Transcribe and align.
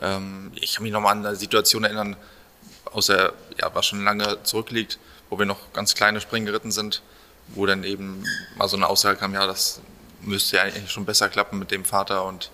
Ähm, 0.00 0.52
ich 0.54 0.74
kann 0.74 0.82
mich 0.82 0.92
nochmal 0.92 1.12
an 1.12 1.24
eine 1.26 1.36
Situation 1.36 1.84
erinnern, 1.84 2.16
aus 2.92 3.06
der, 3.06 3.32
ja, 3.60 3.70
was 3.74 3.86
schon 3.86 4.04
lange 4.04 4.42
zurückliegt, 4.42 4.98
wo 5.30 5.38
wir 5.38 5.46
noch 5.46 5.72
ganz 5.72 5.94
kleine 5.94 6.20
Springen 6.20 6.46
geritten 6.46 6.72
sind, 6.72 7.02
wo 7.48 7.66
dann 7.66 7.84
eben 7.84 8.24
mal 8.56 8.68
so 8.68 8.76
eine 8.76 8.86
Aussage 8.86 9.18
kam, 9.18 9.34
ja, 9.34 9.46
das 9.46 9.80
müsste 10.20 10.56
ja 10.56 10.62
eigentlich 10.64 10.90
schon 10.90 11.04
besser 11.04 11.28
klappen 11.28 11.58
mit 11.58 11.70
dem 11.70 11.84
Vater 11.84 12.24
und 12.24 12.50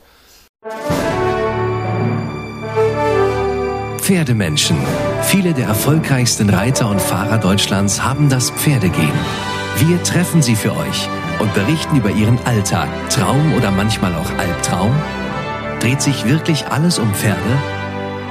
Pferdemenschen. 3.99 4.79
Viele 5.23 5.53
der 5.53 5.67
erfolgreichsten 5.67 6.49
Reiter 6.49 6.89
und 6.89 7.01
Fahrer 7.01 7.39
Deutschlands 7.39 8.03
haben 8.03 8.31
das 8.31 8.51
Pferdegehen. 8.51 9.13
Wir 9.77 10.03
treffen 10.03 10.41
sie 10.41 10.57
für 10.57 10.75
euch 10.75 11.09
und 11.41 11.53
berichten 11.55 11.97
über 11.97 12.11
ihren 12.11 12.39
Alltag, 12.45 12.89
Traum 13.11 13.55
oder 13.55 13.71
manchmal 13.71 14.15
auch 14.15 14.31
Albtraum. 14.39 14.95
Dreht 15.81 16.03
sich 16.03 16.25
wirklich 16.25 16.67
alles 16.67 16.99
um 16.99 17.13
Pferde? 17.15 17.59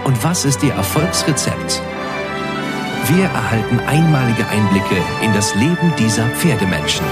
Und 0.03 0.23
was 0.23 0.45
ist 0.45 0.63
ihr 0.63 0.73
Erfolgsrezept? 0.73 1.81
Wir 3.07 3.25
erhalten 3.25 3.79
einmalige 3.87 4.47
Einblicke 4.47 5.01
in 5.21 5.33
das 5.33 5.55
Leben 5.55 5.93
dieser 5.97 6.27
Pferdemenschen. 6.29 7.05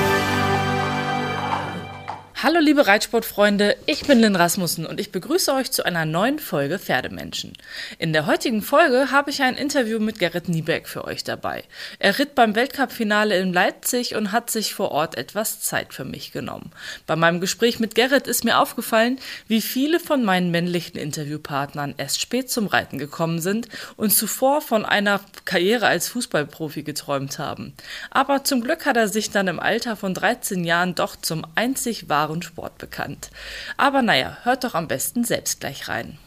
Hallo 2.43 2.59
liebe 2.59 2.85
Reitsportfreunde, 2.85 3.77
ich 3.85 4.05
bin 4.05 4.19
Lynn 4.19 4.35
Rasmussen 4.35 4.85
und 4.85 4.99
ich 4.99 5.13
begrüße 5.13 5.53
euch 5.53 5.71
zu 5.71 5.85
einer 5.85 6.03
neuen 6.03 6.37
Folge 6.37 6.79
Pferdemenschen. 6.79 7.53
In 7.97 8.11
der 8.11 8.25
heutigen 8.25 8.61
Folge 8.61 9.09
habe 9.09 9.31
ich 9.31 9.41
ein 9.41 9.55
Interview 9.55 9.99
mit 9.99 10.19
Gerrit 10.19 10.49
Niebeck 10.49 10.89
für 10.89 11.05
euch 11.05 11.23
dabei. 11.23 11.63
Er 11.97 12.19
ritt 12.19 12.35
beim 12.35 12.53
Weltcup-Finale 12.53 13.37
in 13.37 13.53
Leipzig 13.53 14.15
und 14.15 14.33
hat 14.33 14.49
sich 14.49 14.73
vor 14.73 14.91
Ort 14.91 15.17
etwas 15.17 15.61
Zeit 15.61 15.93
für 15.93 16.03
mich 16.03 16.33
genommen. 16.33 16.71
Bei 17.07 17.15
meinem 17.15 17.39
Gespräch 17.39 17.79
mit 17.79 17.95
Gerrit 17.95 18.27
ist 18.27 18.43
mir 18.43 18.59
aufgefallen, 18.59 19.17
wie 19.47 19.61
viele 19.61 20.01
von 20.01 20.25
meinen 20.25 20.51
männlichen 20.51 20.99
Interviewpartnern 20.99 21.95
erst 21.97 22.19
spät 22.19 22.51
zum 22.51 22.67
Reiten 22.67 22.97
gekommen 22.97 23.39
sind 23.39 23.69
und 23.95 24.13
zuvor 24.13 24.59
von 24.59 24.83
einer 24.83 25.21
Karriere 25.45 25.87
als 25.87 26.09
Fußballprofi 26.09 26.83
geträumt 26.83 27.39
haben. 27.39 27.73
Aber 28.11 28.43
zum 28.43 28.59
Glück 28.59 28.85
hat 28.85 28.97
er 28.97 29.07
sich 29.07 29.31
dann 29.31 29.47
im 29.47 29.61
Alter 29.61 29.95
von 29.95 30.13
13 30.13 30.65
Jahren 30.65 30.95
doch 30.95 31.15
zum 31.15 31.47
einzig 31.55 32.09
wahren 32.09 32.24
und 32.29 32.45
Sport 32.45 32.77
bekannt. 32.77 33.29
Aber 33.77 34.01
naja, 34.01 34.37
hört 34.43 34.63
doch 34.63 34.75
am 34.75 34.87
besten 34.87 35.23
selbst 35.23 35.59
gleich 35.59 35.87
rein. 35.87 36.17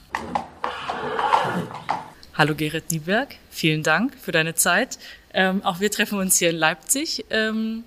Hallo 2.34 2.54
Gerrit 2.54 2.92
Nieberg, 2.92 3.34
vielen 3.50 3.82
Dank 3.82 4.14
für 4.20 4.30
deine 4.30 4.54
Zeit. 4.54 4.98
Ähm, 5.34 5.64
auch 5.64 5.80
wir 5.80 5.91
treffen 5.91 6.19
uns 6.19 6.38
hier 6.38 6.50
in 6.50 6.56
Leipzig. 6.56 7.24
Ähm, 7.30 7.84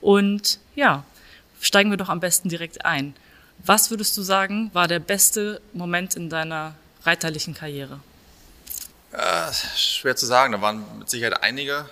und 0.00 0.58
ja, 0.74 1.04
steigen 1.60 1.90
wir 1.90 1.96
doch 1.96 2.08
am 2.08 2.20
besten 2.20 2.48
direkt 2.48 2.84
ein. 2.84 3.14
Was 3.58 3.90
würdest 3.90 4.16
du 4.16 4.22
sagen, 4.22 4.70
war 4.72 4.88
der 4.88 4.98
beste 5.00 5.60
Moment 5.72 6.16
in 6.16 6.30
deiner 6.30 6.74
reiterlichen 7.04 7.54
Karriere? 7.54 8.00
Äh, 9.12 9.52
schwer 9.76 10.16
zu 10.16 10.26
sagen, 10.26 10.52
da 10.52 10.60
waren 10.60 10.84
mit 10.98 11.08
Sicherheit 11.08 11.42
einige. 11.42 11.88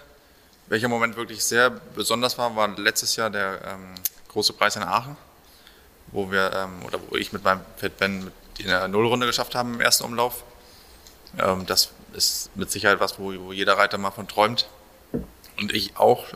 Welcher 0.69 0.89
Moment 0.89 1.17
wirklich 1.17 1.45
sehr 1.45 1.70
besonders 1.70 2.39
war, 2.39 2.56
war 2.56 2.69
letztes 2.78 3.17
Jahr 3.17 3.30
der 3.30 3.61
ähm, 3.67 3.95
große 4.28 4.55
Preis 4.55 4.77
in 4.77 4.83
Aachen 4.83 5.17
wo 6.12 6.30
wir 6.30 6.52
ähm, 6.55 6.84
oder 6.86 6.98
wo 7.08 7.16
ich 7.16 7.32
mit 7.32 7.44
meinem 7.44 7.60
Pferd 7.78 7.96
Ben 7.98 8.30
in 8.58 8.66
der 8.66 8.86
Nullrunde 8.88 9.27
geschafft 9.27 9.55
haben 9.55 9.74
im 9.74 9.80
ersten 9.80 10.05
Umlauf. 10.05 10.44
Ähm, 11.38 11.66
das 11.66 11.91
ist 12.12 12.55
mit 12.55 12.70
Sicherheit 12.70 13.00
was, 13.00 13.18
wo, 13.18 13.32
wo 13.41 13.52
jeder 13.52 13.78
Reiter 13.78 13.98
mal 13.98 14.10
von 14.10 14.28
träumt. 14.28 14.68
Und 15.58 15.72
ich 15.72 15.96
auch 15.96 16.27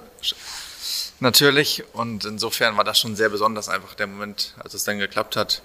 natürlich. 1.20 1.84
Und 1.92 2.24
insofern 2.24 2.76
war 2.76 2.84
das 2.84 2.98
schon 2.98 3.16
sehr 3.16 3.28
besonders, 3.28 3.68
einfach 3.68 3.94
der 3.94 4.06
Moment, 4.06 4.54
als 4.58 4.74
es 4.74 4.84
dann 4.84 4.98
geklappt 4.98 5.36
hat, 5.36 5.62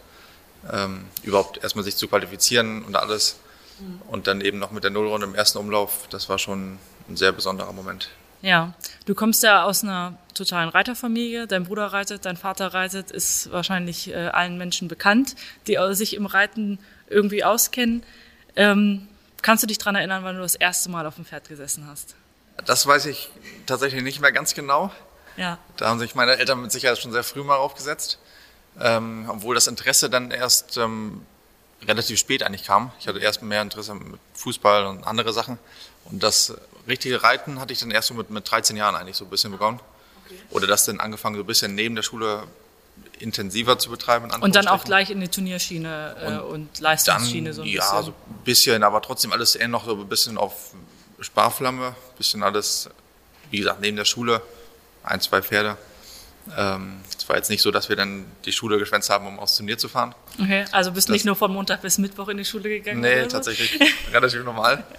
ähm, 0.71 1.05
überhaupt 1.23 1.63
erstmal 1.63 1.83
sich 1.83 1.95
zu 1.95 2.07
qualifizieren 2.07 2.83
und 2.83 2.95
alles. 2.95 3.37
Mhm. 3.79 4.01
Und 4.07 4.27
dann 4.27 4.41
eben 4.41 4.59
noch 4.59 4.71
mit 4.71 4.83
der 4.83 4.91
Nullrunde 4.91 5.27
im 5.27 5.35
ersten 5.35 5.57
Umlauf, 5.57 6.07
das 6.09 6.29
war 6.29 6.37
schon 6.37 6.77
ein 7.09 7.17
sehr 7.17 7.31
besonderer 7.31 7.73
Moment. 7.73 8.09
Ja, 8.41 8.73
du 9.05 9.15
kommst 9.15 9.43
ja 9.43 9.63
aus 9.63 9.83
einer 9.83 10.17
totalen 10.33 10.69
Reiterfamilie. 10.69 11.47
Dein 11.47 11.65
Bruder 11.65 11.87
reitet, 11.87 12.25
dein 12.25 12.37
Vater 12.37 12.73
reitet, 12.73 13.11
ist 13.11 13.51
wahrscheinlich 13.51 14.09
äh, 14.09 14.27
allen 14.27 14.57
Menschen 14.57 14.87
bekannt, 14.87 15.35
die 15.67 15.77
sich 15.91 16.15
im 16.15 16.25
Reiten 16.25 16.79
irgendwie 17.07 17.43
auskennen. 17.43 18.03
Ähm, 18.55 19.07
kannst 19.41 19.63
du 19.63 19.67
dich 19.67 19.77
daran 19.77 19.95
erinnern, 19.95 20.23
wann 20.23 20.35
du 20.35 20.41
das 20.41 20.55
erste 20.55 20.89
Mal 20.89 21.05
auf 21.05 21.15
dem 21.15 21.25
Pferd 21.25 21.47
gesessen 21.49 21.87
hast? 21.87 22.15
Das 22.65 22.85
weiß 22.85 23.05
ich 23.05 23.29
tatsächlich 23.65 24.03
nicht 24.03 24.21
mehr 24.21 24.31
ganz 24.31 24.53
genau. 24.53 24.91
Ja. 25.37 25.57
Da 25.77 25.87
haben 25.87 25.99
sich 25.99 26.15
meine 26.15 26.37
Eltern 26.37 26.61
mit 26.61 26.71
Sicherheit 26.71 26.97
schon 26.97 27.11
sehr 27.11 27.23
früh 27.23 27.43
mal 27.43 27.57
aufgesetzt. 27.57 28.19
Ähm, 28.79 29.25
obwohl 29.27 29.55
das 29.55 29.67
Interesse 29.67 30.09
dann 30.09 30.31
erst 30.31 30.77
ähm, 30.77 31.25
relativ 31.85 32.19
spät 32.19 32.43
eigentlich 32.43 32.63
kam. 32.63 32.91
Ich 32.99 33.07
hatte 33.07 33.19
erst 33.19 33.41
mehr 33.41 33.61
Interesse 33.61 33.95
mit 33.95 34.19
Fußball 34.33 34.85
und 34.85 35.05
andere 35.05 35.33
Sachen. 35.33 35.59
Und 36.05 36.23
das 36.23 36.53
richtige 36.87 37.23
Reiten 37.23 37.59
hatte 37.59 37.73
ich 37.73 37.79
dann 37.79 37.91
erst 37.91 38.09
so 38.09 38.13
mit, 38.13 38.29
mit 38.29 38.49
13 38.49 38.75
Jahren 38.75 38.95
eigentlich 38.95 39.17
so 39.17 39.25
ein 39.25 39.29
bisschen 39.29 39.51
begonnen. 39.51 39.79
Okay. 40.25 40.35
Oder 40.51 40.67
das 40.67 40.85
dann 40.85 40.99
angefangen, 40.99 41.35
so 41.35 41.43
ein 41.43 41.47
bisschen 41.47 41.75
neben 41.75 41.95
der 41.95 42.03
Schule 42.03 42.43
intensiver 43.19 43.77
zu 43.77 43.89
betreiben. 43.89 44.31
Und 44.31 44.55
dann 44.55 44.67
auch 44.67 44.83
gleich 44.83 45.09
in 45.09 45.21
die 45.21 45.27
Turnierschiene 45.27 46.15
äh, 46.19 46.25
und, 46.27 46.39
und 46.39 46.79
Leistungsschiene 46.79 47.49
dann, 47.49 47.53
so 47.53 47.61
ein 47.61 47.67
ja, 47.67 47.81
bisschen. 47.81 47.95
Ja, 47.97 48.03
so 48.03 48.11
ein 48.11 48.43
bisschen, 48.43 48.83
aber 48.83 49.01
trotzdem 49.01 49.31
alles 49.31 49.55
eher 49.55 49.67
noch 49.67 49.85
so 49.85 49.95
ein 49.95 50.09
bisschen 50.09 50.37
auf 50.37 50.73
Sparflamme, 51.19 51.89
ein 51.89 52.17
bisschen 52.17 52.43
alles, 52.43 52.89
wie 53.51 53.59
gesagt, 53.59 53.81
neben 53.81 53.97
der 53.97 54.05
Schule, 54.05 54.41
ein, 55.03 55.21
zwei 55.21 55.41
Pferde. 55.41 55.77
Ähm, 56.57 57.01
es 57.15 57.29
war 57.29 57.35
jetzt 57.35 57.51
nicht 57.51 57.61
so, 57.61 57.69
dass 57.69 57.89
wir 57.89 57.95
dann 57.95 58.25
die 58.45 58.51
Schule 58.51 58.79
geschwänzt 58.79 59.11
haben, 59.11 59.27
um 59.27 59.39
aufs 59.39 59.55
Turnier 59.55 59.77
zu 59.77 59.87
fahren. 59.87 60.15
Okay, 60.39 60.65
also 60.71 60.91
bist 60.91 61.07
das, 61.07 61.13
nicht 61.13 61.25
nur 61.25 61.35
von 61.35 61.53
Montag 61.53 61.81
bis 61.83 61.99
Mittwoch 61.99 62.29
in 62.29 62.37
die 62.37 62.45
Schule 62.45 62.69
gegangen? 62.69 63.01
Nee, 63.01 63.27
tatsächlich 63.27 63.79
relativ 64.11 64.43
normal. 64.43 64.83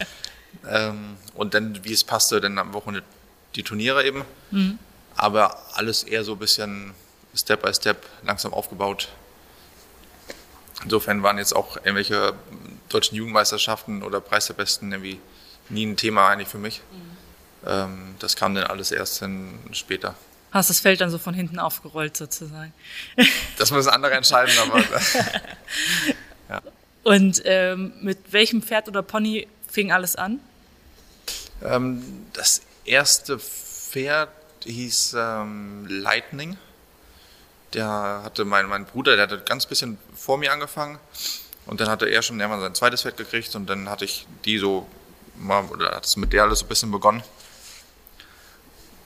Ähm, 0.68 1.16
und 1.34 1.54
dann, 1.54 1.84
wie 1.84 1.92
es 1.92 2.04
passte, 2.04 2.40
dann 2.40 2.58
am 2.58 2.72
Wochenende 2.72 3.04
die 3.54 3.62
Turniere 3.62 4.04
eben. 4.04 4.24
Mhm. 4.50 4.78
Aber 5.16 5.58
alles 5.74 6.02
eher 6.04 6.24
so 6.24 6.32
ein 6.32 6.38
bisschen 6.38 6.94
Step 7.34 7.62
by 7.62 7.72
Step 7.74 8.06
langsam 8.22 8.52
aufgebaut. 8.52 9.08
Insofern 10.84 11.22
waren 11.22 11.38
jetzt 11.38 11.54
auch 11.54 11.76
irgendwelche 11.76 12.34
deutschen 12.88 13.16
Jugendmeisterschaften 13.16 14.02
oder 14.02 14.20
Preis 14.20 14.46
der 14.46 14.54
Besten 14.54 14.90
irgendwie 14.90 15.20
nie 15.68 15.86
ein 15.86 15.96
Thema 15.96 16.28
eigentlich 16.28 16.48
für 16.48 16.58
mich. 16.58 16.80
Mhm. 16.90 17.68
Ähm, 17.68 18.14
das 18.18 18.36
kam 18.36 18.54
dann 18.54 18.64
alles 18.64 18.90
erst 18.90 19.22
dann 19.22 19.58
später. 19.72 20.14
Hast 20.50 20.68
das 20.68 20.80
Feld 20.80 21.00
dann 21.00 21.10
so 21.10 21.18
von 21.18 21.34
hinten 21.34 21.58
aufgerollt 21.58 22.16
sozusagen? 22.16 22.72
Das 23.58 23.70
müssen 23.70 23.90
andere 23.90 24.14
entscheiden, 24.14 24.54
aber. 24.58 24.80
ja. 26.48 26.62
Und 27.04 27.42
ähm, 27.44 27.92
mit 28.00 28.32
welchem 28.32 28.62
Pferd 28.62 28.88
oder 28.88 29.02
Pony 29.02 29.46
fing 29.72 29.90
alles 29.90 30.16
an? 30.16 30.38
Ähm, 31.64 32.26
das 32.34 32.62
erste 32.84 33.38
Pferd 33.38 34.28
hieß 34.64 35.16
ähm, 35.18 35.86
Lightning. 35.88 36.58
Der 37.72 38.20
hatte 38.22 38.44
mein, 38.44 38.66
mein 38.66 38.84
Bruder, 38.84 39.16
der 39.16 39.24
hatte 39.24 39.40
ganz 39.40 39.66
bisschen 39.66 39.98
vor 40.14 40.36
mir 40.36 40.52
angefangen. 40.52 40.98
Und 41.64 41.80
dann 41.80 41.88
hatte 41.88 42.06
er 42.06 42.22
schon 42.22 42.38
irgendwann 42.38 42.60
sein 42.60 42.74
zweites 42.74 43.02
Pferd 43.02 43.16
gekriegt 43.16 43.54
und 43.54 43.66
dann 43.70 43.88
hatte 43.88 44.04
ich 44.04 44.26
die 44.44 44.58
so 44.58 44.86
mal, 45.36 45.64
oder 45.66 45.92
hat 45.92 46.04
es 46.04 46.16
mit 46.16 46.32
der 46.32 46.42
alles 46.42 46.58
so 46.58 46.66
ein 46.66 46.68
bisschen 46.68 46.90
begonnen. 46.90 47.22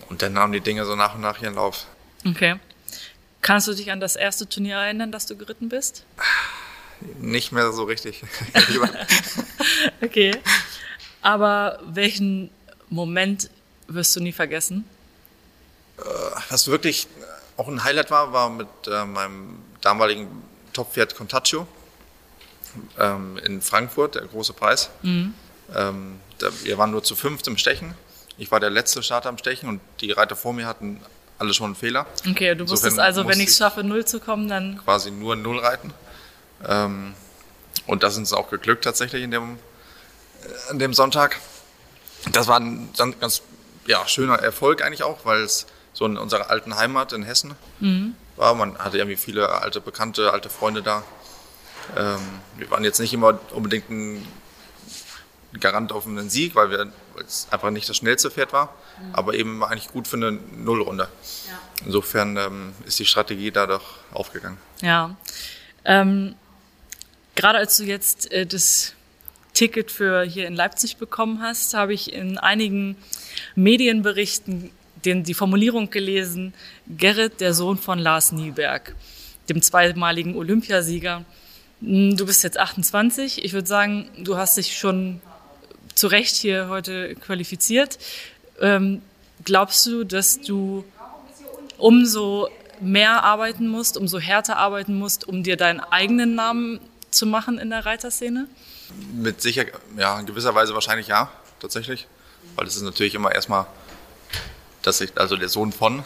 Und 0.09 0.23
dann 0.23 0.33
nahmen 0.33 0.53
die 0.53 0.61
Dinge 0.61 0.85
so 0.85 0.97
nach 0.97 1.15
und 1.15 1.21
nach 1.21 1.41
ihren 1.43 1.55
Lauf. 1.55 1.87
Okay. 2.25 2.59
Kannst 3.43 3.69
du 3.69 3.75
dich 3.75 3.93
an 3.93 4.01
das 4.01 4.17
erste 4.17 4.49
Turnier 4.49 4.77
erinnern, 4.77 5.13
das 5.13 5.27
du 5.27 5.37
geritten 5.37 5.69
bist? 5.69 6.05
Nicht 7.21 7.53
mehr 7.53 7.73
so 7.73 7.85
richtig. 7.85 8.23
okay. 10.03 10.37
Aber 11.23 11.79
welchen 11.87 12.51
Moment 12.89 13.51
wirst 13.89 14.15
du 14.17 14.21
nie 14.21 14.33
vergessen? 14.33 14.85
Äh, 15.99 16.03
was 16.51 16.69
wirklich 16.69 17.09
auch 17.57 17.69
ein 17.69 17.85
Highlight 17.85 18.11
war, 18.11 18.33
war 18.33 18.51
mit 18.51 18.69
äh, 18.87 19.05
meinem 19.05 19.59
damaligen 19.81 20.29
Top-Pferd 20.73 21.17
Contaccio 21.17 21.67
ähm, 22.99 23.39
in 23.39 23.63
Frankfurt, 23.63 24.15
der 24.15 24.23
große 24.23 24.53
Preis. 24.53 24.91
Mhm. 25.03 25.35
Ähm, 25.75 26.21
da, 26.39 26.49
wir 26.63 26.79
waren 26.79 26.91
nur 26.91 27.03
zu 27.03 27.17
fünft 27.17 27.47
im 27.47 27.57
Stechen. 27.57 27.95
Ich 28.39 28.51
war 28.51 28.61
der 28.61 28.71
letzte 28.71 29.03
Starter 29.03 29.29
am 29.29 29.39
Stechen 29.39 29.69
und 29.69 29.81
die 30.01 30.13
Reiter 30.13 30.37
vor 30.37 30.53
mir 30.53 30.67
hatten 30.67 31.01
alle 31.39 31.55
schon 31.55 31.67
einen 31.67 31.75
Fehler. 31.75 32.07
Okay, 32.29 32.55
du 32.55 32.69
wusstest 32.69 32.99
also, 32.99 33.27
wenn 33.27 33.41
ich 33.41 33.49
es 33.49 33.57
schaffe, 33.57 33.83
null 33.83 34.05
zu 34.05 34.21
kommen, 34.21 34.49
dann. 34.49 34.79
Quasi 34.85 35.11
nur 35.11 35.37
null 35.37 35.59
reiten. 35.59 35.93
Ähm, 36.65 37.15
und 37.87 38.03
das 38.03 38.15
ist 38.15 38.19
uns 38.19 38.33
auch 38.33 38.51
geglückt 38.51 38.85
tatsächlich 38.85 39.23
in 39.23 39.31
dem 39.31 39.59
an 40.71 40.79
dem 40.79 40.95
Sonntag. 40.95 41.39
Das 42.33 42.49
war 42.49 42.59
ein 42.59 42.91
ganz 43.21 43.43
ja, 43.87 44.07
schöner 44.07 44.37
Erfolg 44.37 44.83
eigentlich 44.83 45.03
auch, 45.03 45.25
weil 45.25 45.43
es 45.43 45.67
so 45.93 46.07
in 46.07 46.17
unserer 46.17 46.51
alten 46.51 46.77
Heimat 46.77 47.13
in 47.13 47.23
Hessen 47.23 47.55
mhm. 47.81 48.15
war. 48.37 48.55
Man 48.55 48.79
hatte 48.79 48.99
irgendwie 48.99 49.17
viele 49.17 49.49
alte 49.49 49.81
Bekannte, 49.81 50.33
alte 50.33 50.51
Freunde 50.51 50.83
da. 50.83 51.03
Ähm, 51.97 52.19
wir 52.57 52.71
waren 52.71 52.85
jetzt 52.85 52.99
nicht 52.99 53.13
immer 53.13 53.39
unbedingt 53.53 53.91
ein 53.91 54.27
Garant 55.61 55.93
auf 55.93 56.07
einen 56.07 56.29
Sieg, 56.29 56.55
weil, 56.55 56.71
wir, 56.71 56.93
es 57.25 57.47
einfach 57.51 57.71
nicht 57.71 57.89
das 57.89 57.97
schnellste 57.97 58.31
Pferd 58.31 58.53
war, 58.53 58.75
mhm. 59.01 59.15
aber 59.15 59.35
eben 59.35 59.65
eigentlich 59.65 59.89
gut 59.89 60.07
für 60.07 60.17
eine 60.17 60.33
Nullrunde. 60.33 61.09
Ja. 61.49 61.85
Insofern 61.87 62.37
ähm, 62.37 62.73
ist 62.85 62.99
die 62.99 63.07
Strategie 63.07 63.51
da 63.51 63.67
doch 63.67 63.95
aufgegangen. 64.13 64.59
Ja. 64.83 65.17
Ähm, 65.85 66.35
Gerade 67.37 67.59
als 67.59 67.77
du 67.77 67.85
jetzt 67.85 68.33
äh, 68.33 68.47
das 68.47 68.95
Ticket 69.53 69.91
für 69.91 70.23
hier 70.25 70.47
in 70.47 70.55
Leipzig 70.55 70.97
bekommen 70.97 71.41
hast, 71.41 71.75
habe 71.75 71.95
ich 71.95 72.13
in 72.13 72.39
einigen 72.39 72.97
Medienberichten 73.55 74.71
den, 75.05 75.23
die 75.23 75.35
Formulierung 75.35 75.91
gelesen, 75.91 76.55
Gerrit, 76.89 77.41
der 77.41 77.55
Sohn 77.55 77.79
von 77.79 77.99
Lars 77.99 78.33
Nieberg, 78.33 78.97
dem 79.49 79.63
zweimaligen 79.63 80.35
Olympiasieger. 80.35 81.25
Hm, 81.81 82.17
du 82.17 82.27
bist 82.27 82.43
jetzt 82.43 82.59
28. 82.59 83.45
Ich 83.45 83.53
würde 83.53 83.69
sagen, 83.69 84.09
du 84.19 84.37
hast 84.37 84.57
dich 84.57 84.77
schon 84.77 85.21
zu 85.95 86.07
Recht 86.07 86.37
hier 86.37 86.69
heute 86.69 87.15
qualifiziert. 87.17 87.99
Ähm, 88.63 89.03
glaubst 89.45 89.85
du, 89.85 90.05
dass 90.05 90.41
du 90.41 90.85
umso 91.77 92.49
mehr 92.81 93.25
arbeiten 93.25 93.69
musst, 93.69 93.99
umso 93.99 94.19
härter 94.19 94.57
arbeiten 94.57 94.99
musst, 94.99 95.29
um 95.29 95.43
dir 95.43 95.57
deinen 95.57 95.81
eigenen 95.81 96.35
Namen 96.35 96.81
zu 97.17 97.27
machen 97.27 97.59
in 97.59 97.71
der 97.71 97.85
Reiterszene? 97.85 98.49
Mit 99.13 99.41
sicher, 99.43 99.65
ja, 99.97 100.19
in 100.19 100.27
gewisser 100.27 100.55
Weise 100.55 100.75
wahrscheinlich 100.75 101.09
ja, 101.09 101.31
tatsächlich. 101.61 102.07
Weil 102.55 102.67
es 102.67 102.77
ist 102.77 102.83
natürlich 102.83 103.15
immer 103.15 103.35
erstmal, 103.35 103.67
dass 104.83 105.01
ich, 105.01 105.19
also 105.19 105.37
der 105.37 105.49
Sohn 105.49 105.73
von, 105.73 106.05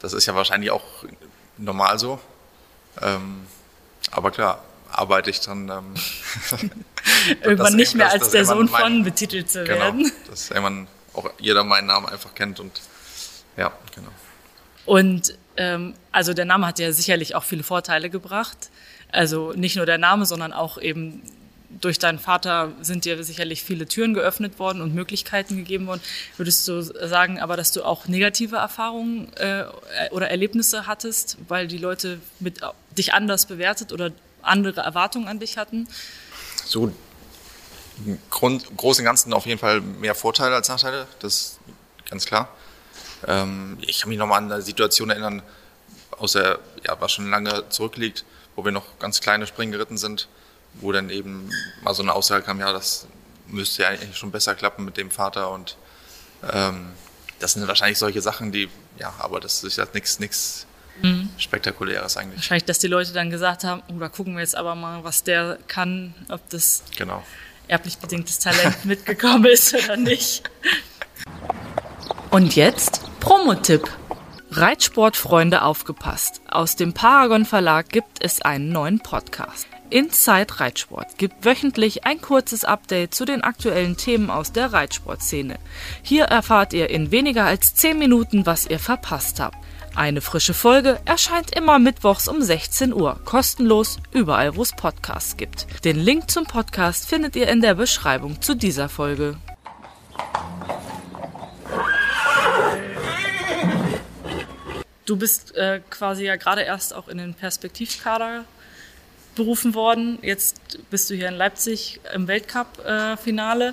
das 0.00 0.12
ist 0.12 0.26
ja 0.26 0.34
wahrscheinlich 0.34 0.70
auch 0.70 0.84
normal 1.56 1.98
so. 1.98 2.20
Ähm, 3.00 3.46
aber 4.10 4.30
klar, 4.30 4.62
arbeite 4.90 5.30
ich 5.30 5.40
dann. 5.40 5.68
Ähm, 5.68 5.94
irgendwann 7.42 7.76
nicht 7.76 7.94
mehr 7.94 8.10
als 8.10 8.30
der 8.30 8.44
Sohn 8.44 8.68
mein, 8.70 8.82
von 8.82 9.04
betitelt 9.04 9.50
zu 9.50 9.64
genau, 9.64 9.78
werden. 9.78 10.12
Dass 10.28 10.50
irgendwann 10.50 10.86
auch 11.14 11.30
jeder 11.38 11.64
meinen 11.64 11.86
Namen 11.86 12.06
einfach 12.06 12.34
kennt 12.34 12.60
und 12.60 12.80
ja, 13.56 13.72
genau. 13.94 14.10
Und 14.84 15.36
ähm, 15.56 15.94
also 16.12 16.32
der 16.32 16.44
Name 16.44 16.66
hat 16.66 16.78
ja 16.78 16.92
sicherlich 16.92 17.34
auch 17.34 17.44
viele 17.44 17.62
Vorteile 17.62 18.08
gebracht. 18.08 18.70
Also 19.10 19.52
nicht 19.52 19.76
nur 19.76 19.86
der 19.86 19.98
Name, 19.98 20.26
sondern 20.26 20.52
auch 20.52 20.78
eben 20.78 21.22
durch 21.80 21.98
deinen 21.98 22.18
Vater 22.18 22.72
sind 22.80 23.04
dir 23.04 23.22
sicherlich 23.22 23.62
viele 23.62 23.86
Türen 23.86 24.14
geöffnet 24.14 24.58
worden 24.58 24.80
und 24.80 24.94
Möglichkeiten 24.94 25.56
gegeben 25.56 25.86
worden. 25.86 26.00
Würdest 26.36 26.66
du 26.66 26.80
sagen, 26.82 27.40
aber 27.40 27.56
dass 27.56 27.72
du 27.72 27.84
auch 27.84 28.08
negative 28.08 28.56
Erfahrungen 28.56 29.32
äh, 29.36 29.64
oder 30.10 30.30
Erlebnisse 30.30 30.86
hattest, 30.86 31.36
weil 31.46 31.68
die 31.68 31.78
Leute 31.78 32.20
mit, 32.40 32.60
dich 32.96 33.12
anders 33.12 33.46
bewertet 33.46 33.92
oder 33.92 34.12
andere 34.42 34.80
Erwartungen 34.80 35.28
an 35.28 35.40
dich 35.40 35.58
hatten? 35.58 35.88
So 36.64 36.92
im 38.06 38.18
Grund, 38.30 38.64
Großen 38.76 39.02
und 39.02 39.06
Ganzen 39.06 39.32
auf 39.32 39.46
jeden 39.46 39.58
Fall 39.58 39.80
mehr 39.80 40.14
Vorteile 40.14 40.54
als 40.54 40.68
Nachteile, 40.68 41.06
das 41.20 41.34
ist 41.34 41.58
ganz 42.08 42.24
klar. 42.24 42.48
Ähm, 43.26 43.78
ich 43.80 44.00
kann 44.00 44.08
mich 44.08 44.18
nochmal 44.18 44.38
an 44.38 44.50
eine 44.50 44.62
Situation 44.62 45.10
erinnern, 45.10 45.42
aus 46.12 46.32
der, 46.32 46.60
ja, 46.86 46.96
was 47.00 47.12
schon 47.12 47.30
lange 47.30 47.68
zurückliegt, 47.68 48.24
wo 48.58 48.64
wir 48.64 48.72
noch 48.72 48.98
ganz 48.98 49.20
kleine 49.20 49.46
Springen 49.46 49.70
geritten 49.72 49.96
sind 49.96 50.28
wo 50.74 50.92
dann 50.92 51.10
eben 51.10 51.50
mal 51.82 51.94
so 51.94 52.02
eine 52.02 52.12
Aussage 52.12 52.44
kam, 52.44 52.60
ja, 52.60 52.72
das 52.72 53.06
müsste 53.46 53.82
ja 53.82 53.88
eigentlich 53.88 54.16
schon 54.16 54.30
besser 54.30 54.54
klappen 54.54 54.84
mit 54.84 54.96
dem 54.96 55.10
Vater 55.10 55.50
und 55.50 55.76
ähm, 56.52 56.90
das 57.38 57.54
sind 57.54 57.66
wahrscheinlich 57.66 57.98
solche 57.98 58.20
Sachen, 58.20 58.52
die, 58.52 58.68
ja, 58.98 59.12
aber 59.18 59.40
das 59.40 59.64
ist 59.64 59.76
ja 59.76 59.86
nichts 59.94 60.18
nichts 60.18 60.66
mhm. 61.02 61.30
Spektakuläres 61.38 62.16
eigentlich. 62.16 62.38
Wahrscheinlich, 62.38 62.64
dass 62.64 62.78
die 62.78 62.86
Leute 62.86 63.12
dann 63.12 63.30
gesagt 63.30 63.64
haben, 63.64 63.82
oh, 63.88 63.98
da 63.98 64.08
gucken 64.08 64.34
wir 64.34 64.40
jetzt 64.40 64.56
aber 64.56 64.74
mal, 64.74 65.02
was 65.04 65.24
der 65.24 65.58
kann, 65.68 66.14
ob 66.28 66.46
das 66.50 66.82
genau. 66.96 67.24
erblich 67.66 67.98
bedingtes 67.98 68.38
Talent 68.38 68.84
mitgekommen 68.84 69.46
ist 69.46 69.74
oder 69.74 69.96
nicht. 69.96 70.42
Und 72.30 72.54
jetzt 72.56 73.00
Promotipp. 73.20 73.88
Reitsportfreunde 74.50 75.60
aufgepasst. 75.60 76.40
Aus 76.48 76.74
dem 76.74 76.94
Paragon 76.94 77.44
Verlag 77.44 77.90
gibt 77.90 78.24
es 78.24 78.40
einen 78.40 78.70
neuen 78.70 78.98
Podcast. 79.00 79.68
Inside 79.90 80.58
Reitsport 80.58 81.18
gibt 81.18 81.44
wöchentlich 81.44 82.06
ein 82.06 82.20
kurzes 82.22 82.64
Update 82.64 83.14
zu 83.14 83.26
den 83.26 83.42
aktuellen 83.42 83.98
Themen 83.98 84.30
aus 84.30 84.52
der 84.52 84.72
Reitsportszene. 84.72 85.58
Hier 86.02 86.24
erfahrt 86.24 86.72
ihr 86.72 86.88
in 86.88 87.10
weniger 87.10 87.44
als 87.44 87.74
10 87.74 87.98
Minuten, 87.98 88.46
was 88.46 88.66
ihr 88.66 88.78
verpasst 88.78 89.38
habt. 89.38 89.58
Eine 89.94 90.22
frische 90.22 90.54
Folge 90.54 90.98
erscheint 91.04 91.54
immer 91.54 91.78
mittwochs 91.78 92.26
um 92.26 92.40
16 92.40 92.94
Uhr, 92.94 93.20
kostenlos 93.24 93.98
überall, 94.12 94.56
wo 94.56 94.62
es 94.62 94.72
Podcasts 94.72 95.36
gibt. 95.36 95.66
Den 95.84 95.98
Link 95.98 96.30
zum 96.30 96.44
Podcast 96.44 97.06
findet 97.06 97.36
ihr 97.36 97.48
in 97.48 97.60
der 97.60 97.74
Beschreibung 97.74 98.40
zu 98.40 98.54
dieser 98.54 98.88
Folge. 98.88 99.36
Du 105.08 105.16
bist 105.16 105.56
äh, 105.56 105.80
quasi 105.88 106.26
ja 106.26 106.36
gerade 106.36 106.60
erst 106.60 106.92
auch 106.92 107.08
in 107.08 107.16
den 107.16 107.32
Perspektivkader 107.32 108.44
berufen 109.34 109.74
worden. 109.74 110.18
Jetzt 110.20 110.78
bist 110.90 111.08
du 111.08 111.14
hier 111.14 111.28
in 111.28 111.34
Leipzig 111.34 111.98
im 112.12 112.28
Weltcup-Finale. 112.28 113.72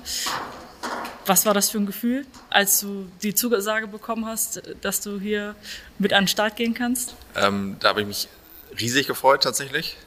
Was 1.26 1.44
war 1.44 1.52
das 1.52 1.68
für 1.68 1.76
ein 1.76 1.84
Gefühl, 1.84 2.24
als 2.48 2.80
du 2.80 3.06
die 3.22 3.34
Zusage 3.34 3.86
bekommen 3.86 4.24
hast, 4.24 4.62
dass 4.80 5.02
du 5.02 5.20
hier 5.20 5.54
mit 5.98 6.14
an 6.14 6.22
den 6.22 6.28
Start 6.28 6.56
gehen 6.56 6.72
kannst? 6.72 7.14
Ähm, 7.34 7.76
da 7.80 7.90
habe 7.90 8.00
ich 8.00 8.06
mich 8.06 8.28
riesig 8.80 9.06
gefreut 9.06 9.42
tatsächlich, 9.42 9.98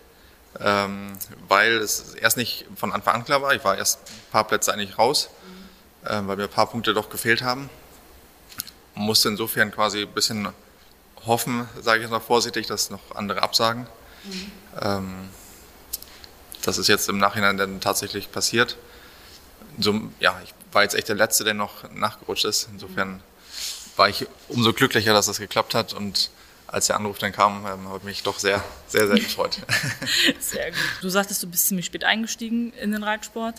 ähm, 0.60 1.12
weil 1.48 1.74
es 1.74 2.16
erst 2.16 2.38
nicht 2.38 2.66
von 2.76 2.92
Anfang 2.92 3.14
an 3.14 3.26
klar 3.26 3.44
war. 3.44 3.54
Ich 3.54 3.64
war 3.64 3.78
erst 3.78 4.00
ein 4.00 4.32
paar 4.32 4.48
Plätze 4.48 4.74
eigentlich 4.74 4.98
raus, 4.98 5.30
mhm. 5.30 6.10
ähm, 6.10 6.28
weil 6.28 6.38
mir 6.38 6.46
ein 6.46 6.50
paar 6.50 6.72
Punkte 6.72 6.96
doch 6.96 7.12
gefehlt 7.12 7.44
haben. 7.44 7.70
Musste 8.96 9.30
insofern 9.30 9.70
quasi 9.70 10.02
ein 10.02 10.12
bisschen 10.12 10.48
hoffen, 11.26 11.68
sage 11.82 12.00
ich 12.00 12.04
jetzt 12.04 12.12
mal 12.12 12.20
vorsichtig, 12.20 12.68
dass 12.68 12.90
noch 12.90 13.16
andere 13.16 13.42
absagen. 13.44 13.88
Mhm. 14.24 14.52
Ähm, 14.82 15.30
das 16.64 16.78
ist 16.78 16.88
jetzt 16.88 17.10
im 17.10 17.18
Nachhinein 17.18 17.58
dann 17.58 17.82
tatsächlich 17.82 18.32
passiert. 18.32 18.78
So, 19.80 20.02
ja, 20.20 20.40
ich 20.44 20.54
war 20.72 20.84
jetzt 20.84 20.96
echt 20.96 21.08
der 21.08 21.16
Letzte, 21.16 21.44
der 21.44 21.54
noch 21.54 21.90
nachgerutscht 21.92 22.46
ist. 22.46 22.70
Insofern 22.72 23.22
war 23.96 24.10
ich 24.10 24.28
umso 24.48 24.74
glücklicher, 24.74 25.14
dass 25.14 25.28
das 25.28 25.40
geklappt 25.40 25.74
hat 25.74 25.94
und 25.94 26.32
als 26.72 26.88
der 26.88 26.96
Anruf 26.96 27.18
dann 27.18 27.32
kam, 27.32 27.66
ähm, 27.66 27.88
habe 27.88 27.98
ich 27.98 28.04
mich 28.04 28.24
doch 28.24 28.38
sehr, 28.38 28.64
sehr, 28.88 29.08
sehr 29.08 29.18
gefreut. 29.18 29.58
Sehr 30.40 30.70
gut. 30.70 30.80
Du 31.02 31.10
sagtest, 31.10 31.42
du 31.42 31.48
bist 31.48 31.68
ziemlich 31.68 31.88
spät 31.88 32.04
eingestiegen 32.04 32.74
in 32.74 32.92
den 32.92 33.04
Reitsport. 33.04 33.56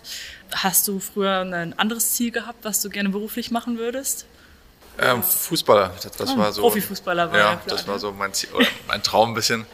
Hast 0.52 0.86
du 0.86 1.00
früher 1.00 1.40
ein 1.40 1.76
anderes 1.78 2.12
Ziel 2.12 2.30
gehabt, 2.30 2.64
was 2.64 2.80
du 2.80 2.88
gerne 2.88 3.08
beruflich 3.08 3.50
machen 3.50 3.78
würdest? 3.78 4.26
Ähm, 5.00 5.22
Fußballer, 5.22 5.92
das, 6.02 6.12
das 6.12 6.30
oh, 6.30 6.38
war 6.38 6.52
so. 6.52 6.62
Profifußballer 6.62 7.30
war 7.30 7.38
ja, 7.38 7.52
ja 7.52 7.62
das 7.66 7.86
war 7.86 7.98
so 7.98 8.12
mein 8.12 8.32
Ziel, 8.34 8.50
mein 8.86 9.02
Traum 9.02 9.30
ein 9.30 9.34
bisschen 9.34 9.66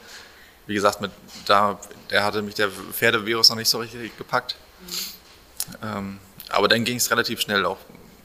wie 0.67 0.75
gesagt, 0.75 1.00
mit, 1.00 1.11
da, 1.46 1.78
der 2.11 2.25
hatte 2.25 2.43
mich 2.43 2.55
der 2.55 2.70
Pferdevirus 2.70 3.49
noch 3.49 3.56
nicht 3.56 3.68
so 3.68 3.78
richtig 3.78 4.16
gepackt. 4.18 4.56
Mhm. 4.80 5.76
Ähm, 5.83 6.18
aber 6.50 6.68
dann 6.68 6.85
ging 6.85 6.97
es 6.97 7.11
relativ 7.11 7.40
schnell 7.40 7.64
auch. 7.64 7.78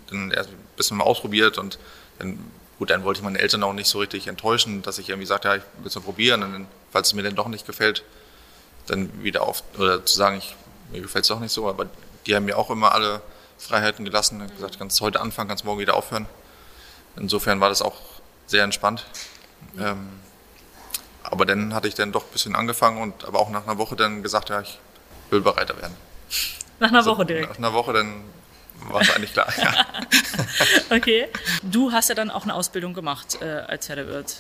Dann 0.10 0.32
erst 0.32 0.50
ein 0.50 0.58
bisschen 0.76 0.98
mal 0.98 1.04
ausprobiert 1.04 1.58
und 1.58 1.80
dann, 2.20 2.40
gut, 2.78 2.90
dann 2.90 3.04
wollte 3.04 3.20
ich 3.20 3.24
meine 3.24 3.40
Eltern 3.40 3.64
auch 3.64 3.74
nicht 3.74 3.88
so 3.88 4.00
richtig 4.00 4.28
enttäuschen, 4.28 4.82
dass 4.82 4.98
ich 4.98 5.10
irgendwie 5.10 5.28
sagte, 5.28 5.48
ja, 5.48 5.56
ich 5.56 5.64
will 5.80 5.88
es 5.88 5.96
mal 5.96 6.02
probieren 6.02 6.44
und 6.44 6.54
dann, 6.54 6.68
falls 6.92 7.10
es 7.10 7.14
mir 7.14 7.24
dann 7.24 7.36
doch 7.36 7.48
nicht 7.48 7.66
gefällt, 7.66 8.04
dann 8.88 9.24
wieder 9.24 9.44
auf, 9.44 9.64
oder 9.78 10.06
zu 10.06 10.16
sagen, 10.16 10.38
ich, 10.38 10.56
mir 10.92 11.02
gefällt 11.02 11.24
es 11.24 11.30
doch 11.30 11.40
nicht 11.40 11.52
so, 11.52 11.70
aber 11.70 11.88
die 12.26 12.36
haben 12.36 12.46
mir 12.46 12.58
auch 12.58 12.70
immer 12.70 12.94
alle 12.94 13.22
Freiheiten 13.58 14.06
gelassen 14.06 14.42
und 14.42 14.54
gesagt, 14.56 14.78
kannst 14.80 15.00
heute 15.02 15.22
anfangen, 15.22 15.48
kannst 15.48 15.64
morgen 15.64 15.80
wieder 15.80 15.96
aufhören. 15.96 16.28
Insofern 17.16 17.60
war 17.60 17.70
das 17.70 17.82
auch 17.82 18.00
sehr 18.48 18.64
entspannt. 18.64 19.06
Ähm, 19.78 20.10
aber 21.24 21.46
dann 21.46 21.74
hatte 21.74 21.88
ich 21.88 21.96
dann 21.96 22.12
doch 22.12 22.24
ein 22.24 22.32
bisschen 22.32 22.56
angefangen 22.56 23.02
und 23.02 23.26
aber 23.26 23.40
auch 23.40 23.50
nach 23.50 23.64
einer 23.64 23.78
Woche 23.78 23.96
dann 23.96 24.24
gesagt, 24.24 24.50
ja, 24.50 24.62
ich 24.62 24.80
will 25.30 25.42
Bereiter 25.42 25.80
werden. 25.82 25.96
Nach 26.80 26.90
einer 26.90 27.00
also, 27.00 27.12
Woche 27.12 27.26
direkt? 27.26 27.50
Nach 27.50 27.58
einer 27.58 27.74
Woche 27.74 27.94
dann 27.94 28.24
war 28.90 29.02
es 29.02 29.12
eigentlich 29.12 29.34
klar. 29.34 29.48
Ja. 29.58 29.86
okay. 30.96 31.28
Du 31.62 31.92
hast 31.92 32.10
ja 32.10 32.16
dann 32.16 32.32
auch 32.32 32.44
eine 32.44 32.56
Ausbildung 32.56 32.94
gemacht 32.94 33.38
äh, 33.42 33.46
als 33.46 33.86
Pferdewirt, 33.86 34.38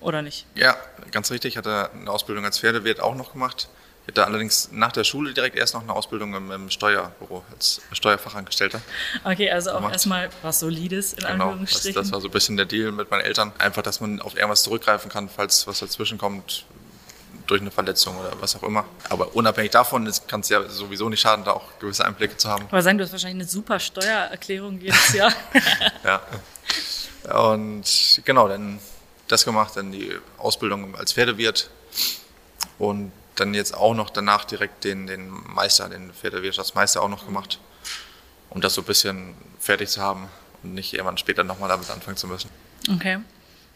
oder 0.00 0.22
nicht? 0.22 0.46
Ja, 0.54 0.76
ganz 1.12 1.30
richtig. 1.30 1.52
Ich 1.52 1.56
hatte 1.56 1.90
eine 1.92 2.10
Ausbildung 2.10 2.44
als 2.44 2.58
Pferdewirt 2.58 3.00
auch 3.00 3.14
noch 3.14 3.32
gemacht. 3.32 3.68
Ich 4.06 4.08
hatte 4.08 4.26
allerdings 4.26 4.68
nach 4.70 4.92
der 4.92 5.04
Schule 5.04 5.32
direkt 5.32 5.56
erst 5.56 5.72
noch 5.72 5.82
eine 5.82 5.92
Ausbildung 5.92 6.34
im, 6.34 6.50
im 6.50 6.70
Steuerbüro 6.70 7.42
als 7.50 7.80
Steuerfachangestellter. 7.92 8.82
Okay, 9.24 9.50
also 9.50 9.72
auch 9.72 9.90
erstmal 9.90 10.28
was 10.42 10.60
Solides 10.60 11.14
in 11.14 11.20
genau, 11.20 11.44
Anführungsstrichen. 11.46 11.94
Das, 11.94 12.08
das 12.08 12.12
war 12.12 12.20
so 12.20 12.28
ein 12.28 12.30
bisschen 12.30 12.58
der 12.58 12.66
Deal 12.66 12.92
mit 12.92 13.10
meinen 13.10 13.22
Eltern. 13.22 13.52
Einfach, 13.58 13.80
dass 13.82 14.02
man 14.02 14.20
auf 14.20 14.36
irgendwas 14.36 14.62
zurückgreifen 14.62 15.10
kann, 15.10 15.30
falls 15.30 15.66
was 15.66 15.78
dazwischen 15.78 16.18
kommt, 16.18 16.66
durch 17.46 17.62
eine 17.62 17.70
Verletzung 17.70 18.18
oder 18.18 18.32
was 18.40 18.54
auch 18.56 18.62
immer. 18.62 18.84
Aber 19.08 19.34
unabhängig 19.34 19.70
davon 19.70 20.10
kann 20.26 20.40
es 20.40 20.50
ja 20.50 20.68
sowieso 20.68 21.08
nicht 21.08 21.20
schaden, 21.20 21.44
da 21.44 21.52
auch 21.52 21.78
gewisse 21.78 22.04
Einblicke 22.04 22.36
zu 22.36 22.48
haben. 22.50 22.66
Aber 22.68 22.82
sagen, 22.82 22.98
du 22.98 23.04
hast 23.04 23.12
wahrscheinlich 23.12 23.42
eine 23.42 23.48
super 23.48 23.80
Steuererklärung 23.80 24.80
jedes 24.80 25.14
Jahr. 25.14 25.32
ja. 26.04 26.20
Und 27.50 28.20
genau, 28.24 28.48
dann 28.48 28.78
das 29.28 29.46
gemacht, 29.46 29.76
dann 29.76 29.92
die 29.92 30.12
Ausbildung 30.36 30.94
als 30.94 31.14
Pferdewirt 31.14 31.70
und 32.78 33.12
dann 33.36 33.54
jetzt 33.54 33.74
auch 33.74 33.94
noch 33.94 34.10
danach 34.10 34.44
direkt 34.44 34.84
den, 34.84 35.06
den 35.06 35.30
Meister, 35.30 35.88
den 35.88 36.12
Pferdewirtschaftsmeister 36.12 37.02
auch 37.02 37.08
noch 37.08 37.26
gemacht. 37.26 37.58
um 38.50 38.60
das 38.60 38.74
so 38.74 38.82
ein 38.82 38.84
bisschen 38.84 39.34
fertig 39.58 39.88
zu 39.88 40.00
haben 40.00 40.28
und 40.62 40.74
nicht 40.74 40.94
irgendwann 40.94 41.18
später 41.18 41.44
nochmal 41.44 41.68
damit 41.68 41.90
anfangen 41.90 42.16
zu 42.16 42.28
müssen. 42.28 42.48
Okay. 42.88 43.18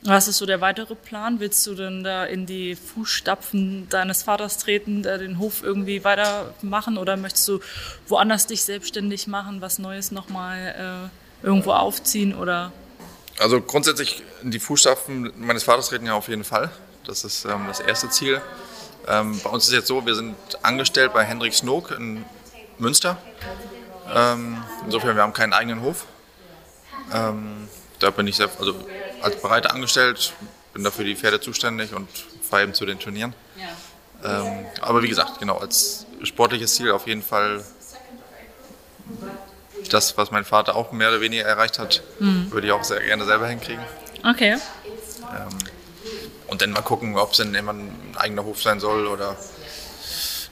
Was 0.03 0.29
ist 0.29 0.39
so 0.39 0.47
der 0.47 0.61
weitere 0.61 0.95
Plan? 0.95 1.41
Willst 1.41 1.67
du 1.67 1.75
denn 1.75 2.05
da 2.05 2.25
in 2.25 2.47
die 2.47 2.77
Fußstapfen 2.77 3.89
deines 3.89 4.23
Vaters 4.23 4.59
treten, 4.59 5.03
den 5.03 5.41
Hof 5.41 5.65
irgendwie 5.65 6.05
weitermachen 6.05 6.97
oder 6.99 7.17
möchtest 7.17 7.49
du 7.49 7.59
woanders 8.07 8.47
dich 8.47 8.63
selbstständig 8.63 9.27
machen, 9.27 9.61
was 9.61 9.81
Neues 9.81 10.13
nochmal 10.13 11.11
äh, 11.43 11.47
irgendwo 11.47 11.73
aufziehen 11.73 12.33
oder? 12.33 12.73
Also 13.41 13.61
grundsätzlich 13.61 14.23
in 14.45 14.53
die 14.53 14.61
Fußstapfen 14.61 15.33
meines 15.37 15.65
Vaters 15.65 15.89
treten 15.89 16.07
ja 16.07 16.15
auf 16.15 16.29
jeden 16.29 16.45
Fall. 16.45 16.71
Das 17.05 17.25
ist 17.25 17.45
ähm, 17.45 17.65
das 17.67 17.81
erste 17.81 18.09
Ziel. 18.11 18.41
Ähm, 19.09 19.41
bei 19.43 19.51
uns 19.51 19.65
ist 19.65 19.71
es 19.71 19.75
jetzt 19.75 19.89
so, 19.89 20.05
wir 20.05 20.15
sind 20.15 20.37
angestellt 20.63 21.13
bei 21.13 21.25
Hendrik 21.25 21.55
Snook 21.55 21.91
in 21.93 22.25
Münster. 22.79 23.17
Ähm, 24.15 24.63
insofern, 24.85 25.17
wir 25.17 25.23
haben 25.23 25.33
keinen 25.33 25.53
eigenen 25.53 25.83
Hof. 25.83 26.07
Ähm, 27.13 27.69
da 27.99 28.11
bin 28.11 28.27
ich 28.27 28.37
sehr, 28.37 28.49
also 28.59 28.75
als 29.23 29.41
Bereiter 29.41 29.73
angestellt, 29.73 30.33
bin 30.75 30.85
dafür 30.85 31.05
die 31.05 31.17
Pferde 31.17 31.41
zuständig 31.41 31.95
und 31.95 32.09
fahre 32.43 32.65
eben 32.65 32.75
zu 32.75 32.85
den 32.87 32.99
Turnieren. 32.99 33.35
Ja. 33.57 34.43
Ähm, 34.43 34.67
aber 34.81 35.03
wie 35.03 35.09
gesagt, 35.09 35.39
genau, 35.39 35.57
als 35.59 36.07
sportliches 36.23 36.75
Ziel 36.75 36.91
auf 36.91 37.07
jeden 37.07 37.23
Fall 37.23 37.65
das, 39.91 40.17
was 40.19 40.31
mein 40.31 40.45
Vater 40.45 40.77
auch 40.77 40.93
mehr 40.93 41.09
oder 41.09 41.21
weniger 41.21 41.45
erreicht 41.45 41.79
hat, 41.79 42.03
mhm. 42.19 42.51
würde 42.53 42.67
ich 42.67 42.73
auch 42.73 42.85
sehr 42.85 43.01
gerne 43.01 43.25
selber 43.25 43.49
hinkriegen. 43.49 43.83
Okay. 44.25 44.59
Ähm, 45.23 45.59
und 46.49 46.63
dann 46.63 46.73
mal 46.73 46.83
gucken, 46.83 47.17
ob 47.17 47.33
es 47.33 47.39
dann 47.39 47.55
immer 47.55 47.73
ein 47.73 48.15
eigener 48.17 48.45
Hof 48.45 48.61
sein 48.61 48.81
soll 48.81 49.07
oder 49.07 49.37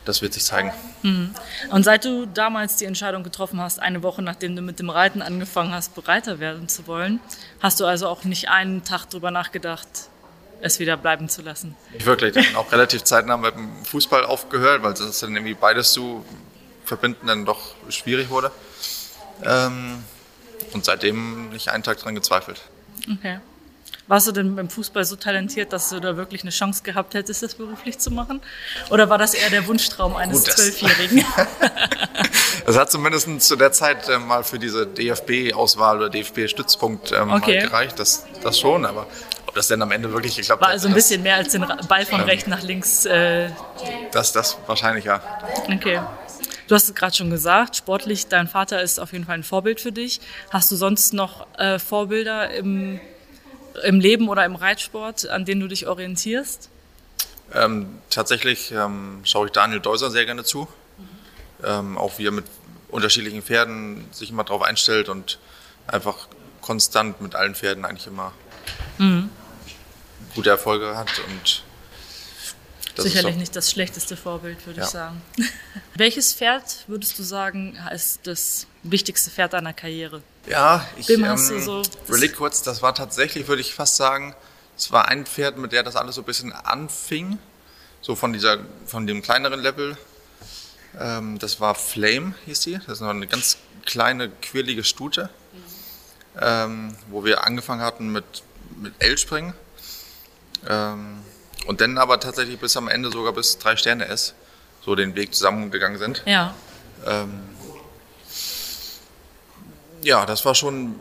das 0.05 0.23
wird 0.23 0.33
sich 0.35 0.45
zeigen. 0.45 0.73
Mhm. 1.03 1.35
Und 1.71 1.83
seit 1.83 2.05
du 2.05 2.27
damals 2.27 2.77
die 2.77 2.85
Entscheidung 2.85 3.25
getroffen 3.25 3.61
hast, 3.61 3.81
eine 3.81 4.03
Woche 4.03 4.23
nachdem 4.23 4.55
du 4.55 4.63
mit 4.63 4.79
dem 4.79 4.89
Reiten 4.89 5.21
angefangen 5.21 5.73
hast, 5.73 5.95
Bereiter 5.95 6.39
werden 6.39 6.69
zu 6.69 6.87
wollen, 6.87 7.21
hast 7.61 7.81
du 7.81 7.87
also 7.87 8.07
auch 8.09 8.25
nicht 8.25 8.49
einen 8.49 8.85
Tag 8.85 9.07
drüber 9.11 9.31
nachgedacht, 9.31 9.89
es 10.61 10.79
wieder 10.79 10.97
bleiben 10.97 11.29
zu 11.29 11.43
lassen? 11.43 11.77
Nicht 11.93 12.07
wirklich. 12.07 12.37
Ich 12.37 12.55
habe 12.55 12.59
auch 12.59 12.73
relativ 12.73 13.05
zeitnah 13.05 13.37
mit 13.37 13.55
dem 13.55 13.85
Fußball 13.85 14.25
aufgehört, 14.25 14.83
weil 14.83 14.95
das 14.95 15.21
dann 15.21 15.35
irgendwie 15.35 15.55
beides 15.55 15.93
zu 15.93 16.25
verbinden 16.85 17.27
dann 17.27 17.45
doch 17.45 17.75
schwierig 17.89 18.31
wurde. 18.31 18.51
Ähm, 19.45 20.05
und 20.73 20.85
seitdem 20.85 21.51
nicht 21.51 21.69
einen 21.69 21.83
Tag 21.83 21.99
dran 21.99 22.15
gezweifelt. 22.15 22.63
Okay. 23.13 23.41
Warst 24.09 24.29
du 24.29 24.33
denn 24.33 24.55
beim 24.55 24.71
Fußball 24.71 25.05
so 25.05 25.17
talentiert, 25.17 25.73
dass 25.73 25.91
du 25.91 25.99
da 25.99 26.17
wirklich 26.17 26.43
eine 26.43 26.51
Chance 26.51 26.83
gehabt 26.85 27.15
hättest, 27.15 27.43
das 27.43 27.55
beruflich 27.55 27.99
zu 27.99 28.13
machen? 28.13 28.41
Oder 28.91 29.11
war 29.11 29.19
das 29.19 29.35
eher 29.35 29.51
der 29.51 29.67
Wunschtraum 29.67 30.15
eines 30.15 30.45
Zwölfjährigen? 30.45 31.25
das 32.67 32.77
hat 32.77 32.91
zumindest 32.91 33.43
zu 33.43 33.57
der 33.57 33.73
Zeit 33.73 34.09
äh, 34.09 34.19
mal 34.19 34.45
für 34.45 34.61
diese 34.61 34.87
DFB-Auswahl 34.87 35.99
oder 35.99 36.11
DFB-Stützpunkt 36.11 37.11
ähm, 37.11 37.33
okay. 37.33 37.61
gereicht. 37.61 37.99
Das, 37.99 38.27
das 38.45 38.61
schon, 38.61 38.87
aber 38.87 39.09
ob 39.49 39.55
das 39.57 39.67
denn 39.67 39.83
am 39.83 39.91
Ende 39.91 40.13
wirklich 40.13 40.37
geklappt 40.37 40.63
hat. 40.63 40.69
War 40.69 40.73
also 40.73 40.87
ein 40.87 40.95
bisschen 40.95 41.25
mehr 41.25 41.37
als 41.37 41.51
den 41.51 41.67
Ball 41.89 42.07
von 42.07 42.21
ähm, 42.21 42.27
rechts 42.27 42.47
nach 42.47 42.63
links. 42.63 43.07
Äh, 43.07 43.51
das, 44.13 44.31
das 44.31 44.57
wahrscheinlich 44.67 45.05
ja. 45.05 45.21
Okay. 45.69 46.01
Du 46.69 46.75
hast 46.75 46.89
es 46.89 46.95
gerade 46.95 47.15
schon 47.15 47.31
gesagt, 47.31 47.77
sportlich, 47.77 48.27
dein 48.27 48.49
Vater 48.49 48.83
ist 48.83 48.99
auf 48.99 49.13
jeden 49.13 49.25
Fall 49.25 49.37
ein 49.37 49.45
Vorbild 49.45 49.81
für 49.81 49.93
dich. 49.93 50.21
Hast 50.51 50.71
du 50.71 50.77
sonst 50.77 51.13
noch 51.13 51.47
äh, 51.59 51.79
Vorbilder 51.79 52.51
im, 52.51 53.01
im 53.85 54.01
Leben 54.01 54.29
oder 54.29 54.45
im 54.45 54.57
Reitsport, 54.57 55.29
an 55.29 55.45
denen 55.45 55.61
du 55.61 55.69
dich 55.69 55.87
orientierst? 55.87 56.71
Ähm, 57.55 57.99
tatsächlich 58.11 58.73
ähm, 58.73 59.21
schaue 59.25 59.47
ich 59.47 59.53
Daniel 59.53 59.81
Deuser 59.81 60.11
sehr 60.11 60.27
gerne 60.27 60.45
zu. 60.45 60.69
Mhm. 60.99 61.65
Ähm, 61.65 61.99
auch 61.99 62.19
wie 62.19 62.27
er 62.27 62.33
mit 62.33 62.47
unterschiedlichen 62.89 63.43
Pferden 63.43 64.07
sich 64.13 64.31
immer 64.31 64.45
darauf 64.45 64.63
einstellt 64.63 65.09
und 65.09 65.39
einfach 65.87 66.29
konstant 66.61 67.21
mit 67.21 67.35
allen 67.35 67.55
Pferden 67.55 67.85
eigentlich 67.85 68.07
immer 68.07 68.33
mhm. 68.99 69.31
gute 70.35 70.51
Erfolge 70.51 70.97
hat 70.97 71.11
und 71.29 71.63
das 72.97 73.05
Sicherlich 73.05 73.37
nicht 73.37 73.55
das 73.55 73.71
schlechteste 73.71 74.17
Vorbild, 74.17 74.67
würde 74.67 74.81
ja. 74.81 74.87
ich 74.87 74.91
sagen. 74.91 75.21
Welches 75.95 76.33
Pferd 76.33 76.85
würdest 76.87 77.19
du 77.19 77.23
sagen, 77.23 77.79
ist 77.93 78.27
das 78.27 78.67
wichtigste 78.83 79.31
Pferd 79.31 79.53
deiner 79.53 79.75
Karriere? 79.75 80.23
Ja, 80.47 80.87
ich 80.97 81.11
ähm, 81.11 81.37
so 81.37 81.83
überlege 82.07 82.35
kurz, 82.35 82.63
das 82.63 82.83
war 82.83 82.95
tatsächlich, 82.95 83.49
würde 83.49 83.61
ich 83.61 83.75
fast 83.75 83.97
sagen, 83.97 84.35
es 84.77 84.93
war 84.93 85.09
ein 85.09 85.27
Pferd, 85.27 85.59
mit 85.59 85.73
der 85.73 85.83
das 85.83 85.97
alles 85.97 86.15
so 86.15 86.23
ein 86.23 86.25
bisschen 86.25 86.53
anfing, 86.53 87.39
so 88.01 88.15
von, 88.15 88.33
dieser, 88.33 88.59
von 88.87 89.07
dem 89.07 89.23
kleineren 89.23 89.61
Level. 89.61 89.97
Ähm, 90.99 91.39
das 91.39 91.61
war 91.61 91.75
Flame, 91.75 92.35
hieß 92.47 92.61
die. 92.61 92.75
Das 92.75 92.87
ist 92.89 93.01
noch 93.01 93.11
eine 93.11 93.27
ganz 93.27 93.59
kleine, 93.85 94.29
quirlige 94.29 94.85
Stute, 94.85 95.31
mhm. 95.53 96.41
ähm, 96.41 96.97
wo 97.09 97.25
wir 97.25 97.45
angefangen 97.45 97.81
hatten 97.81 98.13
mit, 98.13 98.25
mit 98.81 98.95
L-Springen. 98.99 99.55
Ähm, 100.69 101.19
und 101.67 101.81
dann 101.81 101.99
aber 101.99 102.21
tatsächlich 102.21 102.61
bis 102.61 102.77
am 102.77 102.89
Ende 102.89 103.11
sogar 103.11 103.33
bis 103.33 103.59
drei 103.59 103.77
Sterne 103.77 104.07
S 104.07 104.35
so 104.85 104.95
den 104.95 105.17
Weg 105.17 105.35
zusammengegangen 105.35 105.99
sind. 105.99 106.23
Ja. 106.27 106.55
Ähm, 107.05 107.41
ja, 110.03 110.27
das 110.27 110.45
war 110.45 110.55
schon 110.55 110.95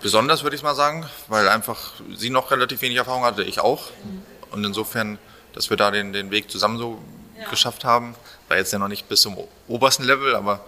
besonders, 0.00 0.42
würde 0.42 0.56
ich 0.56 0.62
mal 0.62 0.74
sagen, 0.74 1.08
weil 1.28 1.48
einfach 1.48 1.92
sie 2.16 2.30
noch 2.30 2.50
relativ 2.50 2.82
wenig 2.82 2.96
Erfahrung 2.96 3.24
hatte, 3.24 3.42
ich 3.42 3.60
auch. 3.60 3.90
Und 4.50 4.64
insofern, 4.64 5.18
dass 5.52 5.70
wir 5.70 5.76
da 5.76 5.90
den, 5.90 6.12
den 6.12 6.30
Weg 6.30 6.50
zusammen 6.50 6.78
so 6.78 6.98
ja. 7.38 7.48
geschafft 7.48 7.84
haben, 7.84 8.14
war 8.48 8.56
jetzt 8.56 8.72
ja 8.72 8.78
noch 8.78 8.88
nicht 8.88 9.08
bis 9.08 9.22
zum 9.22 9.36
obersten 9.66 10.04
Level, 10.04 10.34
aber 10.34 10.64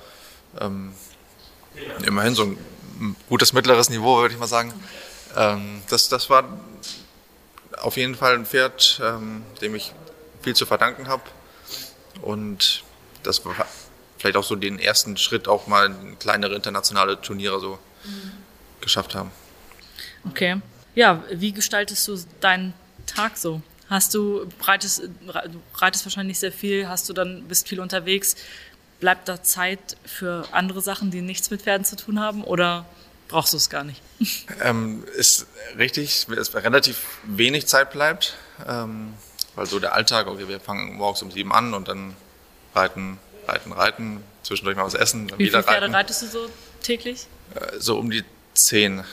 ähm, 0.61 0.93
immerhin 2.05 2.35
so 2.35 2.45
ein 2.45 3.17
gutes 3.29 3.53
mittleres 3.53 3.89
Niveau, 3.89 4.19
würde 4.19 4.35
ich 4.35 4.41
mal 4.41 4.47
sagen. 4.47 4.73
Ähm, 5.37 5.83
das, 5.89 6.09
das 6.09 6.29
war 6.29 6.45
auf 7.81 7.97
jeden 7.97 8.15
Fall 8.15 8.35
ein 8.35 8.47
Pferd, 8.47 9.01
ähm, 9.03 9.45
dem 9.63 9.75
ich 9.75 9.95
viel 10.43 10.55
zu 10.55 10.67
verdanken 10.67 11.09
habe. 11.09 11.23
Und 12.21 12.85
das 13.23 13.45
war 13.45 13.55
vielleicht 14.21 14.37
auch 14.37 14.45
so 14.45 14.55
den 14.55 14.79
ersten 14.79 15.17
Schritt, 15.17 15.49
auch 15.49 15.67
mal 15.67 15.87
in 15.87 16.19
kleinere 16.19 16.55
internationale 16.55 17.21
Turniere 17.21 17.59
so 17.59 17.79
mhm. 18.05 18.33
geschafft 18.81 19.15
haben. 19.15 19.31
Okay. 20.29 20.61
Ja, 20.95 21.25
wie 21.33 21.53
gestaltest 21.53 22.07
du 22.07 22.19
deinen 22.41 22.75
Tag 23.07 23.39
so? 23.39 23.63
Hast 23.89 24.15
du 24.15 24.47
reitest, 24.61 25.03
du 25.03 25.61
reitest 25.75 26.05
wahrscheinlich 26.05 26.39
sehr 26.39 26.53
viel, 26.53 26.87
hast 26.87 27.09
du 27.09 27.13
dann 27.13 27.45
bist 27.49 27.67
viel 27.67 27.81
unterwegs. 27.81 28.37
Bleibt 29.01 29.29
da 29.29 29.43
Zeit 29.43 29.97
für 30.05 30.47
andere 30.53 30.83
Sachen, 30.83 31.11
die 31.11 31.23
nichts 31.23 31.51
mit 31.51 31.63
Pferden 31.63 31.87
zu 31.87 31.97
tun 31.97 32.21
haben? 32.21 32.45
Oder 32.45 32.85
brauchst 33.29 33.53
du 33.53 33.57
es 33.57 33.71
gar 33.71 33.85
nicht. 33.85 34.03
Ähm, 34.63 35.05
ist 35.17 35.47
richtig, 35.79 36.27
dass 36.27 36.55
relativ 36.55 36.99
wenig 37.25 37.67
Zeit 37.67 37.91
bleibt, 37.91 38.37
ähm, 38.69 39.15
weil 39.55 39.65
so 39.65 39.79
der 39.79 39.95
Alltag, 39.95 40.27
okay, 40.27 40.49
wir 40.49 40.61
fangen 40.61 40.97
morgens 40.97 41.23
um 41.23 41.31
sieben 41.31 41.51
an 41.51 41.73
und 41.73 41.89
dann 41.89 42.15
reiten, 42.75 43.19
reiten, 43.51 43.73
reiten, 43.73 44.25
zwischendurch 44.43 44.77
mal 44.77 44.85
was 44.85 44.95
essen, 44.95 45.29
dann 45.29 45.39
Wie 45.39 45.47
wieder 45.47 45.63
viele 45.63 45.79
Pferde 45.79 45.93
reitest 45.93 46.23
du 46.23 46.27
so 46.27 46.51
täglich? 46.83 47.27
Äh, 47.55 47.79
so 47.79 47.99
um 47.99 48.11
die 48.11 48.25
zehn. 48.55 49.05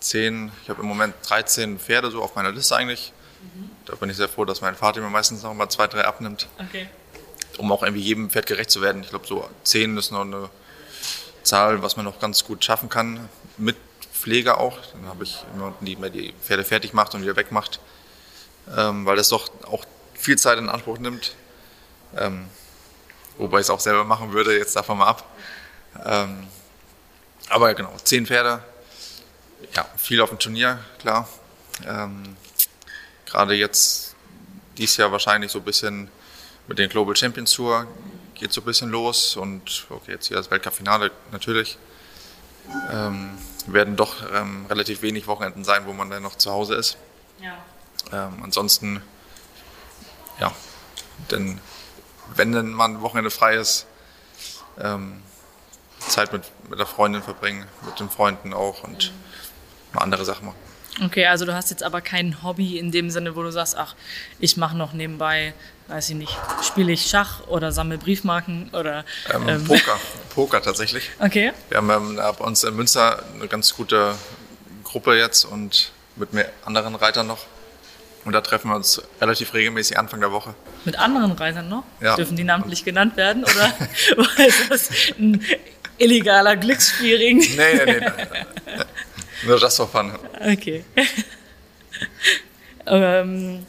Zehn, 0.00 0.50
ich 0.62 0.68
habe 0.68 0.82
im 0.82 0.88
Moment 0.88 1.14
13 1.22 1.78
Pferde 1.78 2.10
so 2.10 2.22
auf 2.22 2.34
meiner 2.34 2.50
Liste 2.50 2.74
eigentlich. 2.76 3.12
Mhm. 3.42 3.70
Da 3.86 3.94
bin 3.94 4.10
ich 4.10 4.16
sehr 4.16 4.28
froh, 4.28 4.44
dass 4.44 4.60
mein 4.60 4.74
Vater 4.74 5.00
mir 5.00 5.10
meistens 5.10 5.42
noch 5.42 5.54
mal 5.54 5.68
zwei, 5.68 5.86
drei 5.86 6.04
abnimmt. 6.04 6.48
Okay. 6.58 6.88
Um 7.58 7.70
auch 7.70 7.82
irgendwie 7.82 8.02
jedem 8.02 8.30
Pferd 8.30 8.46
gerecht 8.46 8.70
zu 8.70 8.80
werden. 8.80 9.02
Ich 9.02 9.10
glaube, 9.10 9.26
so 9.26 9.48
zehn 9.62 9.96
ist 9.96 10.10
noch 10.10 10.22
eine 10.22 10.48
Zahl, 11.42 11.82
was 11.82 11.96
man 11.96 12.04
noch 12.04 12.18
ganz 12.18 12.44
gut 12.44 12.64
schaffen 12.64 12.88
kann 12.88 13.28
mit 13.58 13.76
Pflege 14.12 14.58
auch. 14.58 14.78
Dann 14.92 15.06
habe 15.06 15.24
ich 15.24 15.44
jemanden, 15.54 15.84
die 15.84 15.96
mir 15.96 16.10
die 16.10 16.34
Pferde 16.42 16.64
fertig 16.64 16.92
macht 16.92 17.14
und 17.14 17.22
wieder 17.22 17.36
wegmacht, 17.36 17.80
ähm, 18.76 19.04
weil 19.06 19.16
das 19.16 19.28
doch 19.28 19.50
auch 19.64 19.84
viel 20.14 20.38
Zeit 20.38 20.58
in 20.58 20.68
Anspruch 20.68 20.98
nimmt. 20.98 21.34
Ähm, 22.16 22.46
wobei 23.38 23.58
ich 23.58 23.64
es 23.64 23.70
auch 23.70 23.80
selber 23.80 24.04
machen 24.04 24.32
würde, 24.32 24.56
jetzt 24.56 24.76
davon 24.76 24.98
mal 24.98 25.06
ab. 25.06 25.26
Ähm, 26.04 26.46
aber 27.48 27.74
genau, 27.74 27.92
zehn 28.02 28.26
Pferde, 28.26 28.62
ja, 29.74 29.86
viel 29.96 30.20
auf 30.20 30.30
dem 30.30 30.38
Turnier, 30.38 30.78
klar. 30.98 31.28
Ähm, 31.86 32.36
Gerade 33.26 33.54
jetzt, 33.54 34.14
dieses 34.76 34.96
Jahr 34.98 35.10
wahrscheinlich 35.10 35.50
so 35.50 35.58
ein 35.58 35.64
bisschen 35.64 36.10
mit 36.66 36.78
den 36.78 36.88
Global 36.90 37.16
Champions 37.16 37.52
Tour 37.52 37.86
geht 38.34 38.52
so 38.52 38.60
ein 38.60 38.64
bisschen 38.64 38.90
los 38.90 39.36
und 39.36 39.86
okay, 39.88 40.12
jetzt 40.12 40.26
hier 40.26 40.36
das 40.36 40.50
Weltcup-Finale 40.50 41.10
natürlich 41.30 41.78
ähm, 42.90 43.30
werden 43.66 43.96
doch 43.96 44.16
ähm, 44.32 44.66
relativ 44.68 45.02
wenig 45.02 45.26
Wochenenden 45.26 45.64
sein, 45.64 45.86
wo 45.86 45.92
man 45.92 46.10
dann 46.10 46.22
noch 46.22 46.36
zu 46.36 46.50
Hause 46.50 46.74
ist. 46.74 46.96
Ja. 47.40 47.56
Ähm, 48.12 48.42
ansonsten, 48.42 49.02
ja, 50.40 50.52
denn 51.30 51.60
wenn 52.34 52.52
dann 52.52 52.72
mal 52.72 52.86
ein 52.86 53.02
Wochenende 53.02 53.30
frei 53.30 53.56
ist, 53.56 53.86
ähm, 54.80 55.22
Zeit 55.98 56.32
mit, 56.32 56.44
mit 56.68 56.78
der 56.78 56.86
Freundin 56.86 57.22
verbringen, 57.22 57.66
mit 57.86 58.00
den 58.00 58.10
Freunden 58.10 58.52
auch 58.54 58.82
und 58.84 59.12
mhm. 59.12 59.94
mal 59.94 60.02
andere 60.02 60.24
Sachen 60.24 60.46
machen. 60.46 60.58
Okay, 61.02 61.26
also 61.26 61.46
du 61.46 61.54
hast 61.54 61.70
jetzt 61.70 61.82
aber 61.82 62.02
kein 62.02 62.42
Hobby 62.42 62.78
in 62.78 62.90
dem 62.90 63.08
Sinne, 63.08 63.34
wo 63.34 63.42
du 63.42 63.50
sagst, 63.50 63.76
ach, 63.78 63.94
ich 64.38 64.58
mache 64.58 64.76
noch 64.76 64.92
nebenbei, 64.92 65.54
weiß 65.88 66.10
ich 66.10 66.16
nicht, 66.16 66.36
spiele 66.62 66.92
ich 66.92 67.06
Schach 67.06 67.46
oder 67.46 67.72
sammle 67.72 67.96
Briefmarken 67.96 68.68
oder 68.74 69.04
ähm, 69.32 69.48
ähm. 69.48 69.64
Poker, 69.64 69.98
Poker 70.34 70.62
tatsächlich. 70.62 71.10
Okay. 71.18 71.52
Wir 71.70 71.78
haben 71.78 71.90
ähm, 71.90 72.16
bei 72.16 72.44
uns 72.44 72.62
in 72.64 72.76
Münster 72.76 73.22
eine 73.34 73.48
ganz 73.48 73.74
gute 73.74 74.14
Gruppe 74.84 75.16
jetzt 75.16 75.44
und 75.44 75.92
mit 76.16 76.34
mehr 76.34 76.50
anderen 76.64 76.94
Reitern 76.94 77.26
noch. 77.26 77.46
Und 78.24 78.32
da 78.32 78.40
treffen 78.40 78.70
wir 78.70 78.76
uns 78.76 79.02
relativ 79.20 79.52
regelmäßig 79.52 79.98
Anfang 79.98 80.20
der 80.20 80.30
Woche. 80.30 80.54
Mit 80.84 80.96
anderen 80.96 81.32
Reitern 81.32 81.68
noch? 81.68 81.84
Ja. 82.00 82.14
Dürfen 82.14 82.36
die 82.36 82.44
namentlich 82.44 82.84
genannt 82.84 83.16
werden? 83.16 83.44
Oder 84.16 84.46
ist 84.46 84.70
das 84.70 84.90
ein 85.18 85.44
illegaler 85.98 86.56
Glücksspielring? 86.56 87.38
Nee, 87.38 87.46
nee, 87.56 87.84
nee. 87.84 88.00
nee. 88.00 88.84
Nur 89.44 89.58
das 89.58 89.76
for 89.76 89.88
fun. 89.88 90.12
Okay. 90.40 90.84
ähm, 92.86 93.66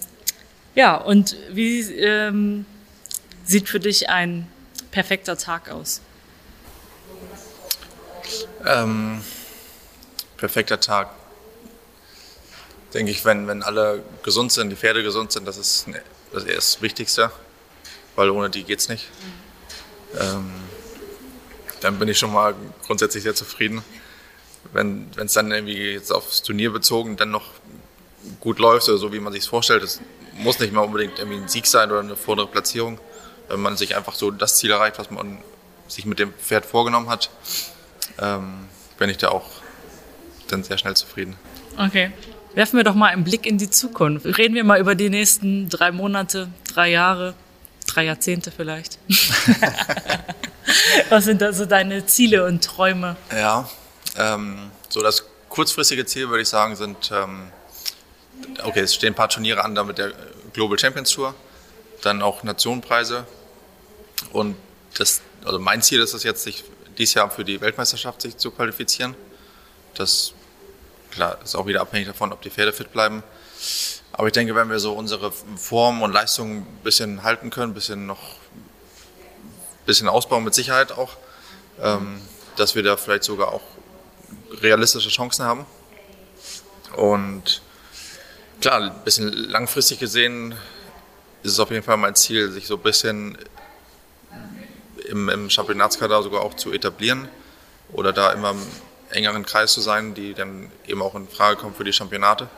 ja, 0.75 0.97
und 0.97 1.35
wie 1.49 1.81
ähm, 1.81 2.65
sieht 3.43 3.69
für 3.69 3.79
dich 3.79 4.09
ein 4.09 4.47
perfekter 4.91 5.35
Tag 5.35 5.69
aus? 5.69 6.01
Ähm, 8.65 9.21
perfekter 10.37 10.79
Tag 10.79 11.09
denke 12.93 13.11
ich, 13.11 13.25
wenn, 13.25 13.47
wenn 13.47 13.63
alle 13.63 14.03
gesund 14.23 14.51
sind, 14.51 14.69
die 14.69 14.75
Pferde 14.75 15.03
gesund 15.03 15.31
sind, 15.31 15.47
das 15.47 15.57
ist 15.57 15.87
das, 16.31 16.45
das 16.45 16.81
Wichtigste, 16.81 17.31
weil 18.15 18.29
ohne 18.29 18.49
die 18.49 18.63
geht 18.63 18.79
es 18.79 18.89
nicht. 18.89 19.07
Ähm, 20.19 20.51
dann 21.81 21.99
bin 21.99 22.07
ich 22.07 22.17
schon 22.17 22.31
mal 22.31 22.55
grundsätzlich 22.85 23.23
sehr 23.23 23.35
zufrieden. 23.35 23.83
Wenn 24.71 25.09
es 25.17 25.33
dann 25.33 25.51
irgendwie 25.51 25.91
jetzt 25.91 26.11
aufs 26.11 26.41
Turnier 26.41 26.71
bezogen 26.71 27.17
dann 27.17 27.31
noch 27.31 27.45
gut 28.39 28.59
läuft, 28.59 28.87
oder 28.87 28.97
so 28.97 29.11
wie 29.11 29.19
man 29.19 29.33
sich 29.33 29.45
vorstellt, 29.45 29.83
das 29.83 29.99
muss 30.35 30.59
nicht 30.59 30.71
mal 30.71 30.81
unbedingt 30.81 31.19
irgendwie 31.19 31.39
ein 31.39 31.47
Sieg 31.47 31.67
sein 31.67 31.91
oder 31.91 31.99
eine 31.99 32.15
vordere 32.15 32.47
Platzierung, 32.47 32.99
wenn 33.49 33.59
man 33.59 33.75
sich 33.75 33.95
einfach 33.95 34.15
so 34.15 34.31
das 34.31 34.57
Ziel 34.57 34.71
erreicht, 34.71 34.97
was 34.97 35.11
man 35.11 35.43
sich 35.87 36.05
mit 36.05 36.19
dem 36.19 36.33
Pferd 36.33 36.65
vorgenommen 36.65 37.09
hat, 37.09 37.29
ähm, 38.19 38.67
bin 38.97 39.09
ich 39.09 39.17
da 39.17 39.29
auch 39.29 39.49
dann 40.47 40.63
sehr 40.63 40.77
schnell 40.77 40.95
zufrieden. 40.95 41.35
Okay. 41.77 42.11
Werfen 42.55 42.77
wir 42.77 42.83
doch 42.83 42.93
mal 42.93 43.07
einen 43.07 43.23
Blick 43.23 43.45
in 43.45 43.57
die 43.57 43.69
Zukunft. 43.69 44.25
Reden 44.37 44.53
wir 44.53 44.63
mal 44.63 44.79
über 44.79 44.95
die 44.95 45.09
nächsten 45.09 45.69
drei 45.69 45.91
Monate, 45.91 46.49
drei 46.71 46.91
Jahre, 46.91 47.33
drei 47.87 48.05
Jahrzehnte 48.05 48.51
vielleicht. 48.51 48.99
Was 51.09 51.25
sind 51.25 51.41
da 51.41 51.51
so 51.51 51.65
deine 51.65 52.05
Ziele 52.05 52.45
und 52.45 52.63
Träume? 52.63 53.15
Ja, 53.31 53.69
ähm, 54.17 54.71
so 54.89 55.01
das 55.01 55.25
kurzfristige 55.49 56.05
Ziel 56.05 56.29
würde 56.29 56.43
ich 56.43 56.49
sagen 56.49 56.75
sind, 56.75 57.11
ähm, 57.11 57.51
okay, 58.63 58.81
es 58.81 58.95
stehen 58.95 59.13
ein 59.13 59.15
paar 59.15 59.29
Turniere 59.29 59.63
an, 59.63 59.75
damit 59.75 59.97
der 59.97 60.13
Global 60.53 60.77
Champions 60.77 61.11
Tour, 61.11 61.33
dann 62.01 62.21
auch 62.21 62.43
Nationenpreise 62.43 63.25
und 64.31 64.55
das, 64.97 65.21
also 65.43 65.59
mein 65.59 65.81
Ziel 65.81 66.01
ist 66.01 66.13
es 66.13 66.23
jetzt, 66.23 66.43
sich 66.43 66.63
dieses 66.97 67.15
Jahr 67.15 67.31
für 67.31 67.43
die 67.43 67.59
Weltmeisterschaft 67.61 68.21
sich 68.21 68.37
zu 68.37 68.51
qualifizieren. 68.51 69.15
Das 69.95 70.33
Klar, 71.13 71.37
ist 71.43 71.53
auch 71.53 71.67
wieder 71.67 71.81
abhängig 71.81 72.07
davon, 72.07 72.33
ob 72.33 72.41
die 72.41 72.49
Pferde 72.49 72.73
fit 72.73 72.91
bleiben. 72.91 73.21
Aber 74.13 74.25
ich 74.27 74.33
denke, 74.33 74.55
wenn 74.55 74.69
wir 74.71 74.79
so 74.79 74.93
unsere 74.93 75.31
Form 75.31 76.01
und 76.01 76.11
Leistung 76.11 76.61
ein 76.61 76.79
bisschen 76.83 77.21
halten 77.21 77.51
können, 77.51 77.71
ein 77.71 77.75
bisschen 77.75 78.07
noch 78.07 78.19
ein 78.19 79.85
bisschen 79.85 80.09
ausbauen 80.09 80.43
mit 80.43 80.55
Sicherheit 80.55 80.91
auch, 80.91 81.11
ähm, 81.79 82.19
dass 82.55 82.73
wir 82.73 82.81
da 82.81 82.97
vielleicht 82.97 83.25
sogar 83.25 83.49
auch 83.49 83.61
realistische 84.61 85.09
Chancen 85.09 85.45
haben. 85.45 85.67
Und 86.95 87.61
klar, 88.59 88.81
ein 88.81 89.03
bisschen 89.03 89.31
langfristig 89.31 89.99
gesehen 89.99 90.55
ist 91.43 91.51
es 91.51 91.59
auf 91.59 91.69
jeden 91.69 91.83
Fall 91.83 91.97
mein 91.97 92.15
Ziel, 92.15 92.51
sich 92.51 92.65
so 92.65 92.75
ein 92.75 92.81
bisschen 92.81 93.37
im, 95.09 95.29
im 95.29 95.49
Championatskader 95.51 96.23
sogar 96.23 96.41
auch 96.41 96.55
zu 96.55 96.73
etablieren 96.73 97.27
oder 97.91 98.13
da 98.13 98.31
immer 98.31 98.55
engeren 99.13 99.45
Kreis 99.45 99.73
zu 99.73 99.81
sein, 99.81 100.13
die 100.13 100.33
dann 100.33 100.71
eben 100.87 101.01
auch 101.01 101.15
in 101.15 101.27
Frage 101.27 101.57
kommen 101.57 101.75
für 101.75 101.83
die 101.83 101.93
Championate. 101.93 102.49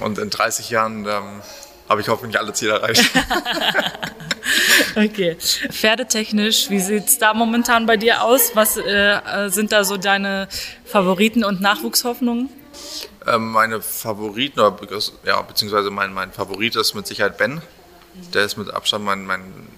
Und 0.00 0.18
in 0.18 0.30
30 0.30 0.70
Jahren 0.70 1.06
ähm, 1.06 1.42
habe 1.88 2.00
ich 2.00 2.08
hoffentlich 2.08 2.38
alle 2.38 2.52
Ziele 2.52 2.72
erreicht. 2.72 3.10
okay. 4.96 5.36
Pferdetechnisch, 5.36 6.70
wie 6.70 6.80
sieht 6.80 7.06
es 7.06 7.18
da 7.18 7.32
momentan 7.34 7.86
bei 7.86 7.96
dir 7.96 8.22
aus? 8.22 8.52
Was 8.54 8.76
äh, 8.76 9.48
sind 9.48 9.72
da 9.72 9.84
so 9.84 9.96
deine 9.96 10.48
Favoriten 10.84 11.44
und 11.44 11.60
Nachwuchshoffnungen? 11.60 12.50
Ähm, 13.26 13.50
meine 13.52 13.80
Favoriten, 13.80 14.60
oder, 14.60 14.76
ja, 15.24 15.40
beziehungsweise 15.42 15.90
mein, 15.90 16.12
mein 16.12 16.32
Favorit 16.32 16.76
ist 16.76 16.94
mit 16.94 17.06
Sicherheit 17.06 17.38
Ben. 17.38 17.62
Der 18.32 18.44
ist 18.44 18.56
mit 18.56 18.70
Abstand 18.70 19.04
mein, 19.04 19.26
mein 19.26 19.68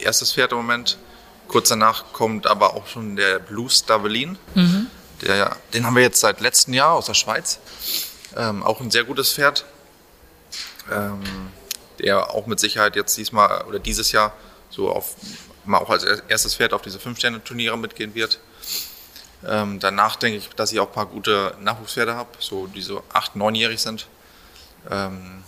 erstes 0.00 0.32
Pferd 0.32 0.52
im 0.52 0.58
Moment. 0.58 0.98
Kurz 1.50 1.68
danach 1.68 2.12
kommt 2.12 2.46
aber 2.46 2.74
auch 2.76 2.86
schon 2.86 3.16
der 3.16 3.40
Blue 3.40 3.68
Stavelin. 3.68 4.38
Mhm. 4.54 4.86
Der, 5.20 5.56
den 5.74 5.84
haben 5.84 5.96
wir 5.96 6.02
jetzt 6.02 6.20
seit 6.20 6.40
letztem 6.40 6.74
Jahr 6.74 6.92
aus 6.92 7.06
der 7.06 7.14
Schweiz. 7.14 7.58
Ähm, 8.36 8.62
auch 8.62 8.80
ein 8.80 8.92
sehr 8.92 9.02
gutes 9.02 9.32
Pferd. 9.32 9.64
Ähm, 10.92 11.20
der 11.98 12.30
auch 12.30 12.46
mit 12.46 12.60
Sicherheit 12.60 12.94
jetzt 12.94 13.16
diesmal 13.16 13.64
oder 13.64 13.80
dieses 13.80 14.12
Jahr 14.12 14.32
so 14.70 14.92
auf 14.92 15.16
mal 15.64 15.78
auch 15.78 15.90
als 15.90 16.04
erstes 16.04 16.54
Pferd 16.54 16.72
auf 16.72 16.82
diese 16.82 17.00
Fünf-Sterne-Turniere 17.00 17.76
mitgehen 17.76 18.14
wird. 18.14 18.38
Ähm, 19.44 19.80
danach 19.80 20.14
denke 20.14 20.38
ich, 20.38 20.50
dass 20.50 20.70
ich 20.70 20.78
auch 20.78 20.86
ein 20.86 20.94
paar 20.94 21.06
gute 21.06 21.56
Nachwuchspferde 21.60 22.14
habe, 22.14 22.30
so 22.38 22.68
die 22.68 22.80
so 22.80 23.02
acht, 23.12 23.34
neunjährig 23.34 23.80
sind, 23.80 24.06
ähm, 24.88 25.42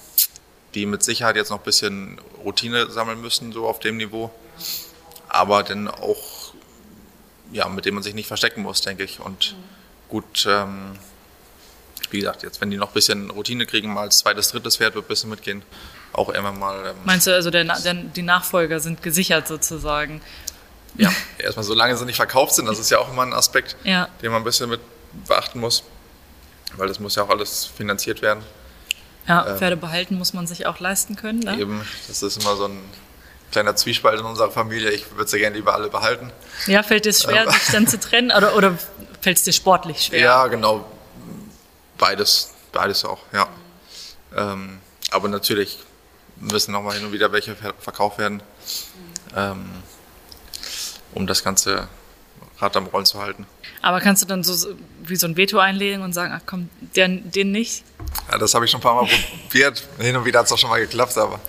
die 0.75 0.85
mit 0.85 1.05
Sicherheit 1.05 1.37
jetzt 1.37 1.51
noch 1.51 1.59
ein 1.59 1.65
bisschen 1.65 2.21
Routine 2.45 2.91
sammeln 2.91 3.21
müssen, 3.21 3.53
so 3.53 3.69
auf 3.69 3.79
dem 3.79 3.99
Niveau 3.99 4.33
aber 5.33 5.63
dann 5.63 5.89
auch, 5.89 6.53
ja, 7.53 7.67
mit 7.69 7.87
dem 7.87 7.95
man 7.95 8.03
sich 8.03 8.15
nicht 8.15 8.27
verstecken 8.27 8.63
muss, 8.63 8.83
denke 8.83 9.03
ich. 9.03 9.19
Und 9.19 9.57
gut, 10.11 10.47
ähm, 10.47 10.99
wie 12.11 12.21
gesagt, 12.21 12.43
jetzt, 12.43 12.61
wenn 12.61 12.71
die 12.71 12.77
noch 12.77 12.89
ein 12.89 12.95
bisschen 12.95 13.31
Routine 13.31 13.65
kriegen, 13.65 13.95
mal 13.95 14.03
als 14.03 14.19
zweites, 14.19 14.51
drittes 14.51 14.77
Pferd 14.77 14.95
wird 14.95 15.07
ein 15.07 15.09
bisschen 15.09 15.31
mitgehen, 15.31 15.63
auch 16.13 16.29
immer 16.29 16.53
mal. 16.53 16.89
Ähm, 16.89 16.97
Meinst 17.05 17.27
du 17.27 17.35
also, 17.35 17.51
der, 17.51 17.65
der, 17.65 17.95
die 17.95 18.23
Nachfolger 18.23 18.79
sind 18.79 19.03
gesichert 19.03 19.49
sozusagen? 19.49 20.21
Ja, 20.97 21.11
erstmal, 21.39 21.65
solange 21.65 21.97
sie 21.97 22.05
nicht 22.05 22.17
verkauft 22.17 22.55
sind, 22.55 22.67
das 22.67 22.79
ist 22.79 22.91
ja 22.91 22.99
auch 22.99 23.11
immer 23.11 23.23
ein 23.23 23.33
Aspekt, 23.33 23.77
ja. 23.85 24.09
den 24.21 24.33
man 24.33 24.43
ein 24.43 24.45
bisschen 24.45 24.69
mit 24.69 24.81
beachten 25.27 25.61
muss, 25.61 25.83
weil 26.77 26.89
das 26.89 27.01
muss 27.01 27.15
ja 27.15 27.23
auch 27.23 27.31
alles 27.31 27.65
finanziert 27.65 28.21
werden. 28.21 28.43
Ja, 29.27 29.49
ähm, 29.49 29.57
Pferde 29.57 29.79
behalten 29.79 30.19
muss 30.19 30.35
man 30.35 30.47
sich 30.47 30.67
auch 30.67 30.79
leisten 30.79 31.17
können. 31.17 31.39
Ne? 31.39 31.59
Eben, 31.59 31.87
das 32.07 32.23
ist 32.23 32.43
immer 32.43 32.55
so 32.57 32.67
ein 32.67 32.79
kleiner 33.53 33.77
Zwiespalt 33.77 34.19
in 34.19 34.27
unserer 34.27 34.51
Familie. 34.51 34.91
Ich 34.91 35.15
würde 35.15 35.31
sie 35.31 35.39
gerne 35.39 35.57
lieber 35.57 35.75
alle 35.75 35.89
behalten. 35.89 36.33
Ja, 36.67 36.83
fällt 36.83 37.07
es 37.07 37.23
schwer, 37.23 37.45
ähm. 37.45 37.51
sich 37.53 37.67
dann 37.71 37.87
zu 37.87 38.01
trennen 38.01 38.33
oder, 38.33 38.57
oder 38.57 38.77
fällt 39.21 39.37
es 39.39 39.45
dir 39.45 39.53
sportlich 39.53 40.07
schwer? 40.07 40.21
Ja, 40.21 40.47
genau. 40.49 40.91
Beides, 41.99 42.53
beides 42.73 43.05
auch, 43.05 43.21
ja. 43.33 43.47
Ähm, 44.37 44.81
aber 45.11 45.29
natürlich 45.29 45.79
müssen 46.37 46.73
nochmal 46.73 46.97
hin 46.97 47.07
und 47.07 47.13
wieder 47.13 47.31
welche 47.31 47.55
verkauft 47.55 48.19
werden, 48.19 48.43
ähm, 49.37 49.71
um 51.15 51.27
das 51.27 51.45
ganze 51.45 51.89
Rad 52.59 52.77
am 52.77 52.87
Rollen 52.87 53.07
zu 53.07 53.21
halten. 53.21 53.47
Aber 53.83 54.01
kannst 54.01 54.23
du 54.23 54.27
dann 54.27 54.43
so 54.43 54.75
wie 55.03 55.17
so 55.17 55.27
ein 55.27 55.37
Veto 55.37 55.59
einlegen 55.59 56.03
und 56.03 56.13
sagen, 56.13 56.33
ach 56.35 56.43
komm, 56.47 56.71
den, 56.81 57.31
den 57.31 57.53
nicht? 57.53 57.85
Ja, 58.31 58.39
das 58.39 58.55
habe 58.55 58.65
ich 58.65 58.71
schon 58.71 58.81
ein 58.81 58.83
paar 58.83 58.95
Mal 58.95 59.09
probiert. 59.43 59.87
Hin 59.99 60.17
und 60.17 60.25
wieder 60.25 60.39
hat 60.39 60.47
es 60.47 60.53
auch 60.53 60.59
schon 60.59 60.71
mal 60.71 60.81
geklappt, 60.81 61.19
aber 61.19 61.41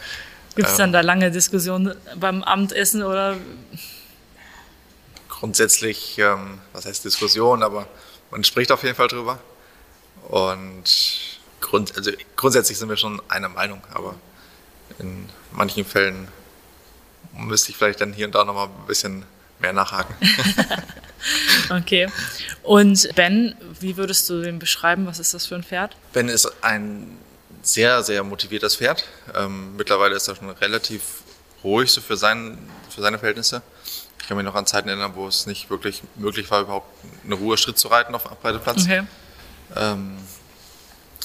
Gibt 0.56 0.68
es 0.68 0.78
dann 0.78 0.94
da 0.94 1.02
lange 1.02 1.32
Diskussionen 1.32 1.96
beim 2.16 2.44
Abendessen 2.44 3.04
oder? 3.04 3.38
Grundsätzlich, 5.30 6.18
ähm, 6.20 6.60
was 6.74 6.86
heißt 6.86 7.04
Diskussion, 7.06 7.64
aber 7.64 7.88
man 8.32 8.44
spricht 8.44 8.72
auf 8.72 8.84
jeden 8.84 8.96
Fall 8.96 9.08
drüber. 9.08 9.40
Und 10.30 10.84
grund, 11.60 11.96
also 11.98 12.12
grundsätzlich 12.36 12.78
sind 12.78 12.90
wir 12.90 12.98
schon 12.98 13.22
einer 13.30 13.50
Meinung, 13.50 13.82
aber 13.94 14.16
in 15.00 15.28
manchen 15.52 15.86
Fällen 15.86 16.28
müsste 17.36 17.72
ich 17.72 17.78
vielleicht 17.78 18.02
dann 18.02 18.14
hier 18.14 18.28
und 18.28 18.36
da 18.36 18.46
nochmal 18.46 18.68
ein 18.68 18.88
bisschen 18.88 19.26
mehr 19.60 19.74
nachhaken. 19.74 20.16
okay. 21.70 22.10
Und 22.62 23.10
Ben, 23.16 23.56
wie 23.80 23.98
würdest 23.98 24.30
du 24.30 24.42
den 24.42 24.60
beschreiben? 24.60 25.08
Was 25.08 25.20
ist 25.20 25.34
das 25.34 25.48
für 25.48 25.56
ein 25.56 25.64
Pferd? 25.64 25.96
Ben 26.14 26.30
ist 26.30 26.64
ein 26.64 27.18
sehr, 27.64 28.04
sehr 28.04 28.24
motiviertes 28.24 28.76
Pferd. 28.76 29.06
Ähm, 29.36 29.76
mittlerweile 29.76 30.16
ist 30.16 30.28
er 30.28 30.36
schon 30.36 30.50
relativ 30.50 31.24
ruhig 31.64 31.92
so 31.92 32.02
für, 32.02 32.18
sein, 32.18 32.58
für 32.90 33.02
seine 33.02 33.18
Verhältnisse. 33.18 33.62
Ich 34.20 34.28
kann 34.28 34.38
mich 34.38 34.46
noch 34.46 34.56
an 34.56 34.66
Zeiten 34.66 34.90
erinnern, 34.90 35.14
wo 35.16 35.28
es 35.28 35.48
nicht 35.48 35.70
wirklich 35.70 36.04
möglich 36.16 36.50
war, 36.52 36.62
überhaupt 36.62 36.88
eine 37.26 37.36
Ruhe 37.36 37.58
Schritt 37.58 37.78
zu 37.78 37.88
reiten 37.88 38.14
auf 38.16 38.30
Abreiteplatz. 38.30 38.84
Okay. 38.84 39.04
Ähm, 39.76 40.18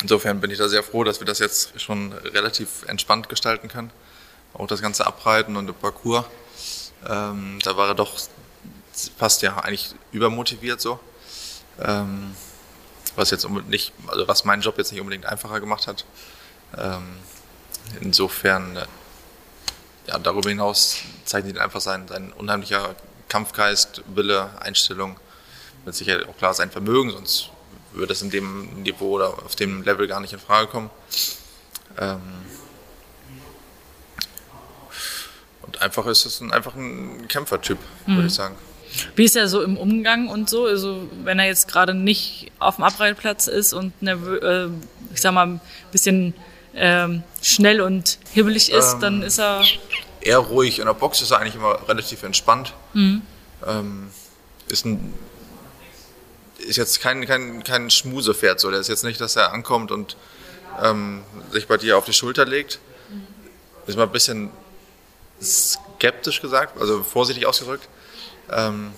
insofern 0.00 0.40
bin 0.40 0.50
ich 0.50 0.58
da 0.58 0.68
sehr 0.68 0.82
froh, 0.82 1.04
dass 1.04 1.20
wir 1.20 1.26
das 1.26 1.38
jetzt 1.38 1.80
schon 1.80 2.12
relativ 2.12 2.84
entspannt 2.86 3.28
gestalten 3.28 3.68
können. 3.68 3.90
Auch 4.54 4.66
das 4.66 4.80
ganze 4.80 5.06
Abreiten 5.06 5.56
und 5.56 5.66
der 5.66 5.74
Parcours. 5.74 6.24
Ähm, 7.08 7.58
da 7.62 7.76
war 7.76 7.88
er 7.88 7.94
doch 7.94 8.18
fast 9.16 9.42
ja 9.42 9.58
eigentlich 9.58 9.94
übermotiviert 10.12 10.80
so. 10.80 10.98
Ähm, 11.80 12.34
was 13.18 13.30
jetzt 13.30 13.48
nicht, 13.68 13.92
also 14.06 14.26
was 14.28 14.44
meinen 14.44 14.62
Job 14.62 14.78
jetzt 14.78 14.92
nicht 14.92 15.00
unbedingt 15.00 15.26
einfacher 15.26 15.60
gemacht 15.60 15.86
hat. 15.86 16.04
Ähm, 16.76 17.02
insofern, 18.00 18.76
äh, 18.76 18.86
ja, 20.06 20.18
darüber 20.18 20.48
hinaus 20.48 20.98
zeichnet 21.24 21.56
ihn 21.56 21.60
einfach 21.60 21.80
sein, 21.80 22.08
sein 22.08 22.32
unheimlicher 22.32 22.94
Kampfgeist, 23.28 24.02
Wille, 24.14 24.50
Einstellung, 24.60 25.18
mit 25.84 25.94
Sicherheit 25.94 26.26
auch 26.28 26.36
klar 26.36 26.54
sein 26.54 26.70
Vermögen, 26.70 27.10
sonst 27.10 27.50
würde 27.92 28.12
es 28.12 28.22
in 28.22 28.30
dem 28.30 28.82
Niveau 28.82 29.16
oder 29.16 29.30
auf 29.44 29.56
dem 29.56 29.82
Level 29.82 30.06
gar 30.06 30.20
nicht 30.20 30.32
in 30.32 30.38
Frage 30.38 30.68
kommen. 30.68 30.90
Ähm, 31.98 32.20
und 35.62 35.82
einfach 35.82 36.06
ist 36.06 36.24
es 36.24 36.40
ein, 36.40 36.52
einfach 36.52 36.74
ein 36.74 37.28
Kämpfertyp, 37.28 37.78
mhm. 38.06 38.16
würde 38.16 38.28
ich 38.28 38.34
sagen. 38.34 38.56
Wie 39.16 39.24
ist 39.24 39.36
er 39.36 39.48
so 39.48 39.62
im 39.62 39.76
Umgang 39.76 40.28
und 40.28 40.48
so? 40.48 40.66
Also 40.66 41.08
wenn 41.24 41.38
er 41.38 41.46
jetzt 41.46 41.68
gerade 41.68 41.94
nicht 41.94 42.50
auf 42.58 42.76
dem 42.76 42.84
Abreitplatz 42.84 43.46
ist 43.46 43.72
und 43.72 43.92
äh, 44.02 44.66
ich 45.12 45.20
sag 45.20 45.32
mal 45.32 45.46
ein 45.46 45.60
bisschen 45.92 46.34
ähm, 46.74 47.22
schnell 47.42 47.80
und 47.80 48.18
hibbelig 48.32 48.70
ist, 48.70 48.94
ähm, 48.94 49.00
dann 49.00 49.22
ist 49.22 49.38
er 49.38 49.62
eher 50.20 50.38
ruhig. 50.38 50.78
In 50.78 50.86
der 50.86 50.94
Box 50.94 51.22
ist 51.22 51.30
er 51.30 51.38
eigentlich 51.38 51.54
immer 51.54 51.78
relativ 51.88 52.22
entspannt. 52.22 52.74
Mhm. 52.94 53.22
Ähm, 53.66 54.08
ist 54.68 54.84
ein 54.84 55.14
ist 56.58 56.76
jetzt 56.76 57.00
kein, 57.00 57.24
kein, 57.26 57.62
kein 57.64 57.90
Schmusepferd 57.90 58.60
so. 58.60 58.70
Der 58.70 58.80
ist 58.80 58.88
jetzt 58.88 59.04
nicht, 59.04 59.20
dass 59.20 59.36
er 59.36 59.52
ankommt 59.52 59.90
und 59.90 60.16
ähm, 60.82 61.22
sich 61.52 61.66
bei 61.66 61.76
dir 61.76 61.96
auf 61.96 62.04
die 62.04 62.12
Schulter 62.12 62.44
legt. 62.44 62.78
Mhm. 63.08 63.26
Ist 63.86 63.96
mal 63.96 64.04
ein 64.04 64.12
bisschen 64.12 64.50
skeptisch 65.40 66.42
gesagt, 66.42 66.80
also 66.80 67.02
vorsichtig 67.02 67.46
ausgedrückt. 67.46 67.88
Ähm, 68.52 68.92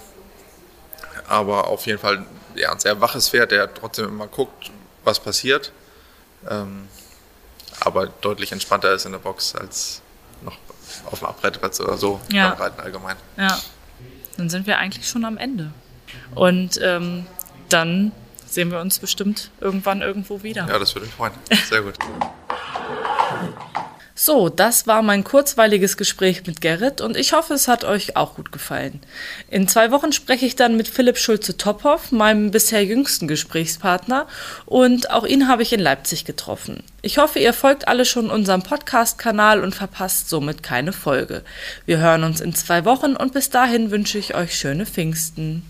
aber 1.28 1.68
auf 1.68 1.86
jeden 1.86 1.98
Fall 1.98 2.24
ja, 2.54 2.72
ein 2.72 2.80
sehr 2.80 3.00
waches 3.00 3.28
Pferd, 3.28 3.52
der 3.52 3.72
trotzdem 3.72 4.06
immer 4.06 4.26
guckt, 4.26 4.70
was 5.04 5.20
passiert. 5.20 5.72
Ähm, 6.48 6.88
aber 7.80 8.06
deutlich 8.06 8.52
entspannter 8.52 8.92
ist 8.92 9.06
in 9.06 9.12
der 9.12 9.18
Box 9.18 9.54
als 9.54 10.02
noch 10.42 10.56
auf 11.06 11.20
dem 11.20 11.28
Abreiteplatz 11.28 11.80
oder 11.80 11.96
so 11.96 12.20
ja. 12.30 12.50
beim 12.50 12.58
Reiten 12.58 12.80
allgemein. 12.80 13.16
Ja, 13.36 13.58
dann 14.36 14.50
sind 14.50 14.66
wir 14.66 14.78
eigentlich 14.78 15.08
schon 15.08 15.24
am 15.24 15.38
Ende. 15.38 15.72
Und 16.34 16.80
ähm, 16.82 17.26
dann 17.68 18.12
sehen 18.46 18.70
wir 18.70 18.80
uns 18.80 18.98
bestimmt 18.98 19.50
irgendwann 19.60 20.02
irgendwo 20.02 20.42
wieder. 20.42 20.66
Ja, 20.66 20.78
das 20.78 20.94
würde 20.94 21.06
mich 21.06 21.14
freuen. 21.14 21.32
Sehr 21.68 21.82
gut. 21.82 21.94
So, 24.22 24.50
das 24.50 24.86
war 24.86 25.00
mein 25.00 25.24
kurzweiliges 25.24 25.96
Gespräch 25.96 26.46
mit 26.46 26.60
Gerrit 26.60 27.00
und 27.00 27.16
ich 27.16 27.32
hoffe, 27.32 27.54
es 27.54 27.68
hat 27.68 27.84
euch 27.84 28.16
auch 28.16 28.34
gut 28.34 28.52
gefallen. 28.52 29.00
In 29.48 29.66
zwei 29.66 29.90
Wochen 29.92 30.12
spreche 30.12 30.44
ich 30.44 30.56
dann 30.56 30.76
mit 30.76 30.88
Philipp 30.88 31.16
Schulze-Tophoff, 31.16 32.12
meinem 32.12 32.50
bisher 32.50 32.84
jüngsten 32.84 33.28
Gesprächspartner, 33.28 34.26
und 34.66 35.10
auch 35.10 35.24
ihn 35.24 35.48
habe 35.48 35.62
ich 35.62 35.72
in 35.72 35.80
Leipzig 35.80 36.26
getroffen. 36.26 36.82
Ich 37.00 37.16
hoffe, 37.16 37.38
ihr 37.38 37.54
folgt 37.54 37.88
alle 37.88 38.04
schon 38.04 38.28
unserem 38.28 38.62
Podcast-Kanal 38.62 39.64
und 39.64 39.74
verpasst 39.74 40.28
somit 40.28 40.62
keine 40.62 40.92
Folge. 40.92 41.42
Wir 41.86 41.96
hören 41.96 42.22
uns 42.22 42.42
in 42.42 42.54
zwei 42.54 42.84
Wochen 42.84 43.16
und 43.16 43.32
bis 43.32 43.48
dahin 43.48 43.90
wünsche 43.90 44.18
ich 44.18 44.34
euch 44.34 44.54
schöne 44.54 44.84
Pfingsten. 44.84 45.62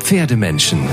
Pferdemenschen 0.00 0.88